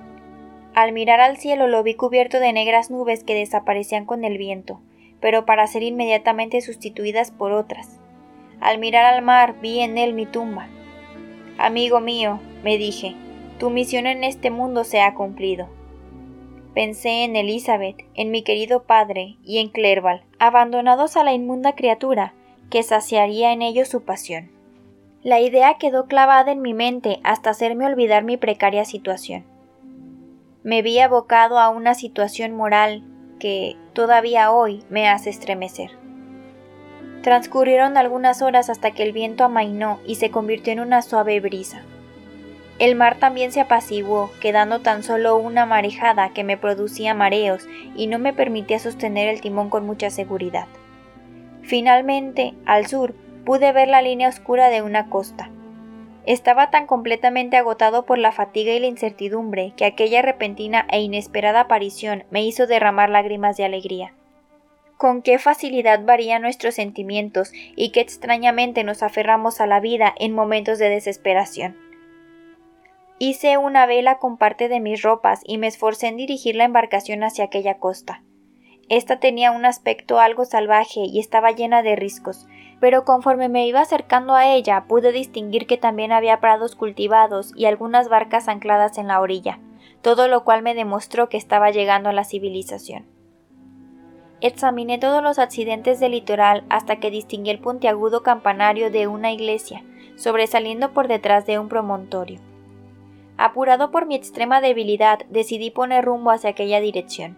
Al 0.74 0.92
mirar 0.92 1.20
al 1.20 1.38
cielo 1.38 1.68
lo 1.68 1.84
vi 1.84 1.96
cubierto 1.96 2.40
de 2.40 2.54
negras 2.54 2.92
nubes 2.92 3.24
que 3.24 3.36
desaparecían 3.36 4.06
con 4.06 4.24
el 4.24 4.38
viento, 4.38 4.80
pero 5.20 5.46
para 5.46 5.68
ser 5.68 5.84
inmediatamente 5.84 6.62
sustituidas 6.62 7.32
por 7.32 7.51
otras. 7.51 8.00
Al 8.60 8.77
mirar 8.77 9.06
al 9.06 9.22
mar 9.22 9.56
vi 9.62 9.80
en 9.80 9.98
él 9.98 10.14
mi 10.14 10.25
tumba. 10.25 10.68
Amigo 11.58 12.00
mío, 12.00 12.40
me 12.64 12.77
dije, 12.77 13.16
tu 13.60 13.70
misión 13.70 14.08
en 14.08 14.24
este 14.24 14.50
mundo 14.50 14.84
se 14.84 15.01
ha 15.01 15.14
cumplido. 15.14 15.68
Pensé 16.74 17.25
en 17.25 17.36
Elizabeth, 17.36 17.98
en 18.16 18.32
mi 18.32 18.44
querido 18.44 18.84
padre 18.84 19.36
y 19.44 19.58
en 19.60 19.68
Clerval, 19.68 20.24
abandonados 20.40 21.18
a 21.18 21.24
la 21.24 21.34
inmunda 21.34 21.75
criatura 21.75 22.34
que 22.70 22.82
saciaría 22.82 23.51
en 23.51 23.62
ellos 23.62 23.90
su 23.90 24.04
pasión. 24.04 24.50
La 25.24 25.40
idea 25.40 25.75
quedó 25.75 26.07
clavada 26.07 26.51
en 26.51 26.64
mi 26.64 26.74
mente 26.74 27.20
hasta 27.24 27.51
hacerme 27.51 27.86
olvidar 27.86 28.24
mi 28.24 28.38
precaria 28.38 28.86
situación. 28.86 29.46
Me 30.64 30.81
vi 30.81 30.98
abocado 30.98 31.60
a 31.60 31.70
una 31.70 31.94
situación 31.94 32.55
moral 32.55 33.03
que 33.40 33.77
todavía 33.94 34.51
hoy 34.51 34.84
me 34.90 35.07
hace 35.07 35.29
estremecer. 35.29 35.92
Transcurrieron 37.22 37.98
algunas 37.98 38.42
horas 38.42 38.72
hasta 38.72 38.92
que 38.92 39.03
el 39.03 39.12
viento 39.12 39.44
amainó 39.44 40.00
y 40.07 40.16
se 40.16 40.31
convirtió 40.31 40.74
en 40.74 40.79
una 40.79 41.03
suave 41.03 41.40
brisa. 41.40 41.84
El 42.79 42.96
mar 42.96 43.18
también 43.20 43.51
se 43.51 43.62
apaciguó, 43.62 44.31
quedando 44.42 44.79
tan 44.79 45.03
solo 45.03 45.38
una 45.38 45.68
marejada 45.68 46.34
que 46.34 46.44
me 46.44 46.57
producía 46.57 47.14
mareos 47.14 47.68
y 47.96 48.07
no 48.07 48.18
me 48.18 48.34
permitía 48.34 48.79
sostener 48.79 49.27
el 49.27 49.40
timón 49.40 49.70
con 49.70 49.86
mucha 49.86 50.10
seguridad. 50.10 50.66
Finalmente, 51.62 52.55
al 52.66 52.88
sur, 52.88 53.14
pude 53.46 53.72
ver 53.72 53.88
la 53.88 54.01
línea 54.01 54.30
oscura 54.30 54.70
de 54.70 54.82
una 54.82 55.10
costa. 55.10 55.50
Estaba 56.25 56.70
tan 56.70 56.86
completamente 56.86 57.58
agotado 57.58 58.06
por 58.06 58.18
la 58.18 58.32
fatiga 58.32 58.74
y 58.74 58.80
la 58.80 58.88
incertidumbre 58.88 59.74
que 59.75 59.86
aquella 59.86 60.22
repentina 60.22 60.86
e 60.90 61.01
inesperada 61.01 61.62
aparición 61.62 62.25
me 62.30 62.44
hizo 62.44 62.68
derramar 62.68 63.10
lágrimas 63.10 63.58
de 63.58 63.66
alegría. 63.66 64.14
Con 64.98 65.24
qué 65.24 65.40
facilidad 65.40 66.06
varían 66.06 66.44
nuestros 66.44 66.75
sentimientos 66.75 67.51
y 67.75 67.92
qué 67.92 68.01
extrañamente 68.01 68.84
nos 68.84 69.01
aferramos 69.01 69.60
a 69.60 69.66
la 69.66 69.80
vida 69.80 70.14
en 70.20 70.32
momentos 70.32 70.77
de 70.77 70.90
desesperación. 70.90 71.75
Hice 73.18 73.58
una 73.58 73.88
vela 73.88 74.20
con 74.20 74.38
parte 74.38 74.70
de 74.70 74.80
mis 74.80 75.01
ropas 75.01 75.42
y 75.44 75.58
me 75.58 75.68
esforcé 75.68 76.08
en 76.08 76.18
dirigir 76.18 76.56
la 76.56 76.66
embarcación 76.66 77.24
hacia 77.24 77.46
aquella 77.46 77.80
costa. 77.80 78.24
Esta 78.90 79.20
tenía 79.20 79.51
un 79.51 79.66
aspecto 79.66 80.20
algo 80.20 80.46
salvaje 80.46 81.01
y 81.01 81.20
estaba 81.20 81.51
llena 81.51 81.82
de 81.82 81.96
riscos, 81.96 82.46
pero 82.81 83.05
conforme 83.05 83.48
me 83.48 83.67
iba 83.67 83.79
acercando 83.79 84.33
a 84.33 84.48
ella 84.48 84.85
pude 84.87 85.11
distinguir 85.13 85.67
que 85.67 85.77
también 85.77 86.11
había 86.11 86.41
prados 86.41 86.75
cultivados 86.75 87.53
y 87.55 87.65
algunas 87.65 88.09
barcas 88.09 88.48
ancladas 88.48 88.98
en 88.98 89.07
la 89.07 89.22
orilla, 89.22 89.59
todo 90.01 90.27
lo 90.27 90.44
cual 90.44 90.63
me 90.63 90.74
demostró 90.74 91.29
que 91.29 91.37
estaba 91.37 91.70
llegando 91.70 92.09
a 92.09 92.13
la 92.13 92.25
civilización. 92.25 93.05
Examiné 94.41 94.98
todos 94.98 95.22
los 95.22 95.37
accidentes 95.37 96.00
del 96.00 96.13
litoral 96.13 96.63
hasta 96.70 96.96
que 96.96 97.11
distinguí 97.11 97.51
el 97.51 97.59
puntiagudo 97.59 98.24
campanario 98.24 98.89
de 98.89 99.05
una 99.05 99.31
iglesia, 99.31 99.83
sobresaliendo 100.15 100.91
por 100.91 101.07
detrás 101.07 101.46
de 101.46 101.59
un 101.59 101.70
promontorio. 101.70 102.39
Apurado 103.37 103.91
por 103.91 104.07
mi 104.07 104.15
extrema 104.15 104.59
debilidad, 104.59 105.20
decidí 105.29 105.70
poner 105.70 106.05
rumbo 106.05 106.31
hacia 106.31 106.50
aquella 106.50 106.79
dirección. 106.79 107.37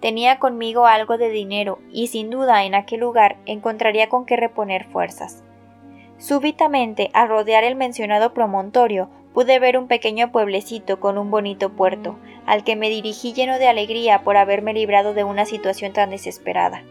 Tenía 0.00 0.38
conmigo 0.38 0.86
algo 0.86 1.18
de 1.18 1.30
dinero 1.30 1.80
y 1.92 2.06
sin 2.06 2.30
duda 2.30 2.64
en 2.64 2.74
aquel 2.74 3.00
lugar 3.00 3.36
encontraría 3.46 4.08
con 4.08 4.26
qué 4.26 4.36
reponer 4.36 4.84
fuerzas. 4.84 5.42
Súbitamente, 6.18 7.10
al 7.14 7.28
rodear 7.28 7.64
el 7.64 7.76
mencionado 7.76 8.32
promontorio, 8.32 9.10
pude 9.34 9.58
ver 9.58 9.78
un 9.78 9.86
pequeño 9.86 10.32
pueblecito 10.32 11.00
con 11.00 11.18
un 11.18 11.30
bonito 11.30 11.70
puerto, 11.70 12.18
al 12.46 12.64
que 12.64 12.76
me 12.76 12.90
dirigí 12.90 13.32
lleno 13.32 13.58
de 13.58 13.68
alegría 13.68 14.22
por 14.22 14.36
haberme 14.36 14.72
librado 14.72 15.14
de 15.14 15.24
una 15.24 15.44
situación 15.44 15.92
tan 15.92 16.10
desesperada. 16.10 16.82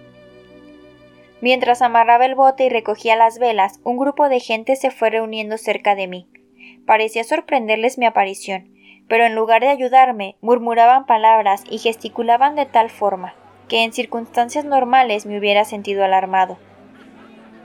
Mientras 1.42 1.82
amarraba 1.82 2.26
el 2.26 2.36
bote 2.36 2.66
y 2.66 2.70
recogía 2.70 3.16
las 3.16 3.38
velas, 3.38 3.80
un 3.84 3.98
grupo 3.98 4.28
de 4.28 4.40
gente 4.40 4.76
se 4.76 4.92
fue 4.92 5.10
reuniendo 5.10 5.58
cerca 5.58 5.94
de 5.96 6.08
mí. 6.08 6.28
Parecía 6.86 7.24
sorprenderles 7.24 7.98
mi 7.98 8.06
aparición, 8.06 8.74
pero 9.08 9.26
en 9.26 9.36
lugar 9.36 9.62
de 9.62 9.70
ayudarme, 9.70 10.36
murmuraban 10.42 11.06
palabras 11.06 11.64
y 11.70 11.78
gesticulaban 11.78 12.56
de 12.56 12.66
tal 12.66 12.90
forma 12.90 13.34
que 13.68 13.84
en 13.84 13.94
circunstancias 13.94 14.66
normales 14.66 15.26
me 15.26 15.38
hubiera 15.38 15.66
sentido 15.66 16.04
alarmado. 16.04 16.58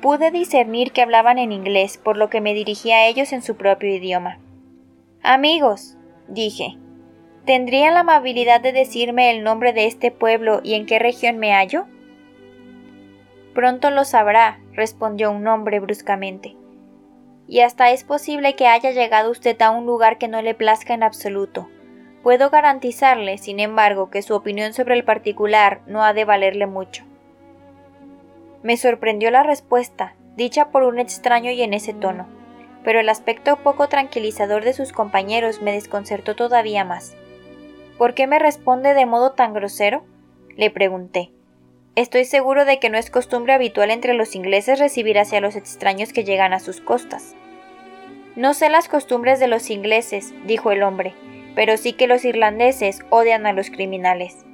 Pude 0.00 0.30
discernir 0.30 0.92
que 0.92 1.02
hablaban 1.02 1.38
en 1.38 1.52
inglés, 1.52 1.96
por 1.96 2.16
lo 2.16 2.28
que 2.28 2.40
me 2.40 2.54
dirigí 2.54 2.90
a 2.90 3.06
ellos 3.06 3.32
en 3.32 3.42
su 3.42 3.56
propio 3.56 3.94
idioma. 3.94 4.38
Amigos, 5.22 5.96
dije, 6.26 6.76
¿tendrían 7.44 7.94
la 7.94 8.00
amabilidad 8.00 8.60
de 8.60 8.72
decirme 8.72 9.30
el 9.30 9.44
nombre 9.44 9.72
de 9.72 9.86
este 9.86 10.10
pueblo 10.10 10.60
y 10.64 10.74
en 10.74 10.86
qué 10.86 10.98
región 10.98 11.38
me 11.38 11.52
hallo? 11.52 11.86
Pronto 13.54 13.90
lo 13.90 14.04
sabrá, 14.04 14.58
respondió 14.72 15.30
un 15.30 15.46
hombre 15.46 15.78
bruscamente 15.78 16.56
y 17.48 17.60
hasta 17.60 17.90
es 17.90 18.04
posible 18.04 18.54
que 18.54 18.66
haya 18.66 18.90
llegado 18.90 19.30
usted 19.30 19.60
a 19.62 19.70
un 19.70 19.86
lugar 19.86 20.18
que 20.18 20.28
no 20.28 20.42
le 20.42 20.54
plazca 20.54 20.94
en 20.94 21.02
absoluto. 21.02 21.68
Puedo 22.22 22.50
garantizarle, 22.50 23.38
sin 23.38 23.58
embargo, 23.58 24.10
que 24.10 24.22
su 24.22 24.34
opinión 24.34 24.72
sobre 24.72 24.94
el 24.94 25.04
particular 25.04 25.80
no 25.86 26.04
ha 26.04 26.12
de 26.12 26.24
valerle 26.24 26.66
mucho. 26.66 27.04
Me 28.62 28.76
sorprendió 28.76 29.30
la 29.30 29.42
respuesta, 29.42 30.14
dicha 30.36 30.70
por 30.70 30.84
un 30.84 31.00
extraño 31.00 31.50
y 31.50 31.62
en 31.62 31.74
ese 31.74 31.94
tono, 31.94 32.26
pero 32.84 33.00
el 33.00 33.08
aspecto 33.08 33.56
poco 33.56 33.88
tranquilizador 33.88 34.64
de 34.64 34.72
sus 34.72 34.92
compañeros 34.92 35.62
me 35.62 35.72
desconcertó 35.72 36.36
todavía 36.36 36.84
más. 36.84 37.16
¿Por 37.98 38.14
qué 38.14 38.26
me 38.26 38.38
responde 38.38 38.94
de 38.94 39.06
modo 39.06 39.32
tan 39.32 39.52
grosero? 39.52 40.04
le 40.56 40.70
pregunté. 40.70 41.32
Estoy 41.94 42.24
seguro 42.24 42.64
de 42.64 42.78
que 42.78 42.88
no 42.88 42.96
es 42.96 43.10
costumbre 43.10 43.52
habitual 43.52 43.90
entre 43.90 44.14
los 44.14 44.34
ingleses 44.34 44.78
recibir 44.78 45.18
hacia 45.18 45.42
los 45.42 45.56
extraños 45.56 46.14
que 46.14 46.24
llegan 46.24 46.54
a 46.54 46.58
sus 46.58 46.80
costas. 46.80 47.34
No 48.34 48.54
sé 48.54 48.70
las 48.70 48.88
costumbres 48.88 49.38
de 49.40 49.46
los 49.46 49.68
ingleses, 49.68 50.32
dijo 50.46 50.70
el 50.70 50.82
hombre, 50.82 51.14
pero 51.54 51.76
sí 51.76 51.92
que 51.92 52.06
los 52.06 52.24
irlandeses 52.24 53.00
odian 53.10 53.44
a 53.44 53.52
los 53.52 53.68
criminales. 53.68 54.46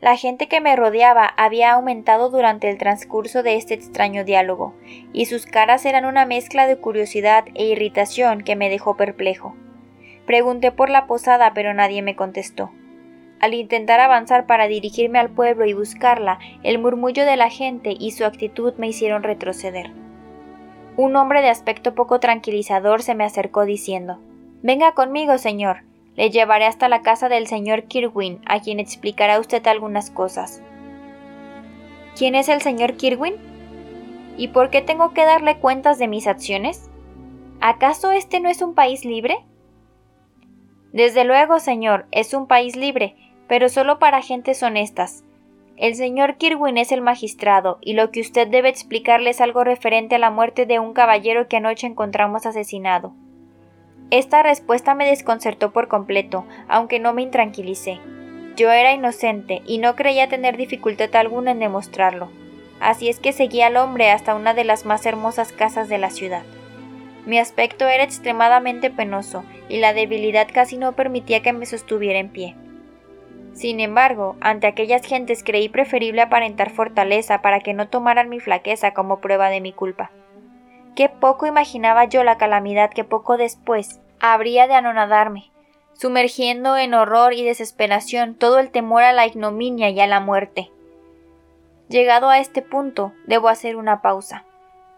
La 0.00 0.16
gente 0.16 0.46
que 0.46 0.60
me 0.60 0.76
rodeaba 0.76 1.26
había 1.26 1.72
aumentado 1.72 2.30
durante 2.30 2.70
el 2.70 2.78
transcurso 2.78 3.42
de 3.42 3.56
este 3.56 3.74
extraño 3.74 4.22
diálogo, 4.22 4.76
y 5.12 5.26
sus 5.26 5.46
caras 5.46 5.84
eran 5.84 6.04
una 6.04 6.24
mezcla 6.24 6.68
de 6.68 6.76
curiosidad 6.76 7.46
e 7.54 7.64
irritación 7.64 8.42
que 8.44 8.54
me 8.54 8.70
dejó 8.70 8.96
perplejo. 8.96 9.56
Pregunté 10.24 10.70
por 10.70 10.88
la 10.88 11.08
posada, 11.08 11.52
pero 11.52 11.74
nadie 11.74 12.00
me 12.02 12.14
contestó. 12.14 12.70
Al 13.40 13.54
intentar 13.54 14.00
avanzar 14.00 14.46
para 14.46 14.68
dirigirme 14.68 15.18
al 15.18 15.30
pueblo 15.30 15.66
y 15.66 15.74
buscarla, 15.74 16.38
el 16.62 16.78
murmullo 16.78 17.26
de 17.26 17.36
la 17.36 17.50
gente 17.50 17.94
y 17.98 18.12
su 18.12 18.24
actitud 18.24 18.74
me 18.78 18.88
hicieron 18.88 19.22
retroceder. 19.22 19.92
Un 20.96 21.16
hombre 21.16 21.42
de 21.42 21.48
aspecto 21.48 21.94
poco 21.94 22.20
tranquilizador 22.20 23.02
se 23.02 23.14
me 23.14 23.24
acercó 23.24 23.64
diciendo 23.64 24.20
Venga 24.62 24.92
conmigo, 24.92 25.36
señor. 25.38 25.82
Le 26.16 26.30
llevaré 26.30 26.66
hasta 26.66 26.88
la 26.88 27.02
casa 27.02 27.28
del 27.28 27.48
señor 27.48 27.84
Kirwin, 27.84 28.40
a 28.46 28.60
quien 28.60 28.78
explicará 28.78 29.40
usted 29.40 29.66
algunas 29.66 30.10
cosas. 30.10 30.62
¿Quién 32.16 32.36
es 32.36 32.48
el 32.48 32.62
señor 32.62 32.94
Kirwin? 32.94 33.34
¿Y 34.36 34.48
por 34.48 34.70
qué 34.70 34.80
tengo 34.80 35.12
que 35.12 35.24
darle 35.24 35.58
cuentas 35.58 35.98
de 35.98 36.06
mis 36.06 36.28
acciones? 36.28 36.88
¿Acaso 37.60 38.12
este 38.12 38.40
no 38.40 38.48
es 38.48 38.62
un 38.62 38.74
país 38.74 39.04
libre? 39.04 39.38
Desde 40.94 41.24
luego, 41.24 41.58
señor, 41.58 42.06
es 42.12 42.34
un 42.34 42.46
país 42.46 42.76
libre, 42.76 43.16
pero 43.48 43.68
solo 43.68 43.98
para 43.98 44.22
gentes 44.22 44.62
honestas. 44.62 45.24
El 45.76 45.96
señor 45.96 46.36
Kirwin 46.36 46.78
es 46.78 46.92
el 46.92 47.00
magistrado, 47.00 47.78
y 47.80 47.94
lo 47.94 48.12
que 48.12 48.20
usted 48.20 48.46
debe 48.46 48.68
explicarle 48.68 49.30
es 49.30 49.40
algo 49.40 49.64
referente 49.64 50.14
a 50.14 50.18
la 50.20 50.30
muerte 50.30 50.66
de 50.66 50.78
un 50.78 50.92
caballero 50.92 51.48
que 51.48 51.56
anoche 51.56 51.88
encontramos 51.88 52.46
asesinado. 52.46 53.12
Esta 54.12 54.44
respuesta 54.44 54.94
me 54.94 55.04
desconcertó 55.04 55.72
por 55.72 55.88
completo, 55.88 56.44
aunque 56.68 57.00
no 57.00 57.12
me 57.12 57.22
intranquilicé. 57.22 57.98
Yo 58.54 58.70
era 58.70 58.92
inocente 58.92 59.62
y 59.66 59.78
no 59.78 59.96
creía 59.96 60.28
tener 60.28 60.56
dificultad 60.56 61.16
alguna 61.16 61.50
en 61.50 61.58
demostrarlo. 61.58 62.28
Así 62.78 63.08
es 63.08 63.18
que 63.18 63.32
seguí 63.32 63.62
al 63.62 63.78
hombre 63.78 64.12
hasta 64.12 64.36
una 64.36 64.54
de 64.54 64.62
las 64.62 64.84
más 64.84 65.06
hermosas 65.06 65.50
casas 65.50 65.88
de 65.88 65.98
la 65.98 66.10
ciudad. 66.10 66.44
Mi 67.26 67.38
aspecto 67.38 67.88
era 67.88 68.04
extremadamente 68.04 68.90
penoso 68.90 69.44
y 69.68 69.78
la 69.78 69.92
debilidad 69.94 70.48
casi 70.52 70.76
no 70.76 70.92
permitía 70.92 71.40
que 71.40 71.52
me 71.52 71.66
sostuviera 71.66 72.18
en 72.18 72.28
pie. 72.28 72.54
Sin 73.54 73.80
embargo, 73.80 74.36
ante 74.40 74.66
aquellas 74.66 75.06
gentes 75.06 75.44
creí 75.44 75.68
preferible 75.68 76.22
aparentar 76.22 76.70
fortaleza 76.70 77.40
para 77.40 77.60
que 77.60 77.72
no 77.72 77.88
tomaran 77.88 78.28
mi 78.28 78.40
flaqueza 78.40 78.92
como 78.92 79.20
prueba 79.20 79.48
de 79.48 79.60
mi 79.60 79.72
culpa. 79.72 80.10
Qué 80.96 81.08
poco 81.08 81.46
imaginaba 81.46 82.04
yo 82.04 82.24
la 82.24 82.36
calamidad 82.36 82.90
que 82.90 83.04
poco 83.04 83.36
después 83.36 84.00
habría 84.20 84.66
de 84.66 84.74
anonadarme, 84.74 85.50
sumergiendo 85.94 86.76
en 86.76 86.94
horror 86.94 87.32
y 87.32 87.44
desesperación 87.44 88.34
todo 88.34 88.58
el 88.58 88.70
temor 88.70 89.02
a 89.02 89.12
la 89.12 89.26
ignominia 89.26 89.90
y 89.90 90.00
a 90.00 90.06
la 90.06 90.20
muerte. 90.20 90.70
Llegado 91.88 92.28
a 92.28 92.38
este 92.38 92.62
punto, 92.62 93.12
debo 93.26 93.48
hacer 93.48 93.76
una 93.76 94.02
pausa, 94.02 94.44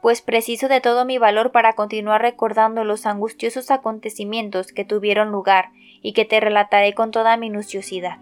pues 0.02 0.22
preciso 0.22 0.68
de 0.68 0.80
todo 0.80 1.04
mi 1.04 1.18
valor 1.18 1.52
para 1.52 1.74
continuar 1.74 2.22
recordando 2.22 2.84
los 2.84 3.06
angustiosos 3.06 3.70
acontecimientos 3.70 4.72
que 4.72 4.84
tuvieron 4.84 5.30
lugar 5.30 5.70
y 6.02 6.12
que 6.12 6.24
te 6.24 6.40
relataré 6.40 6.94
con 6.94 7.10
toda 7.10 7.36
minuciosidad. 7.36 8.18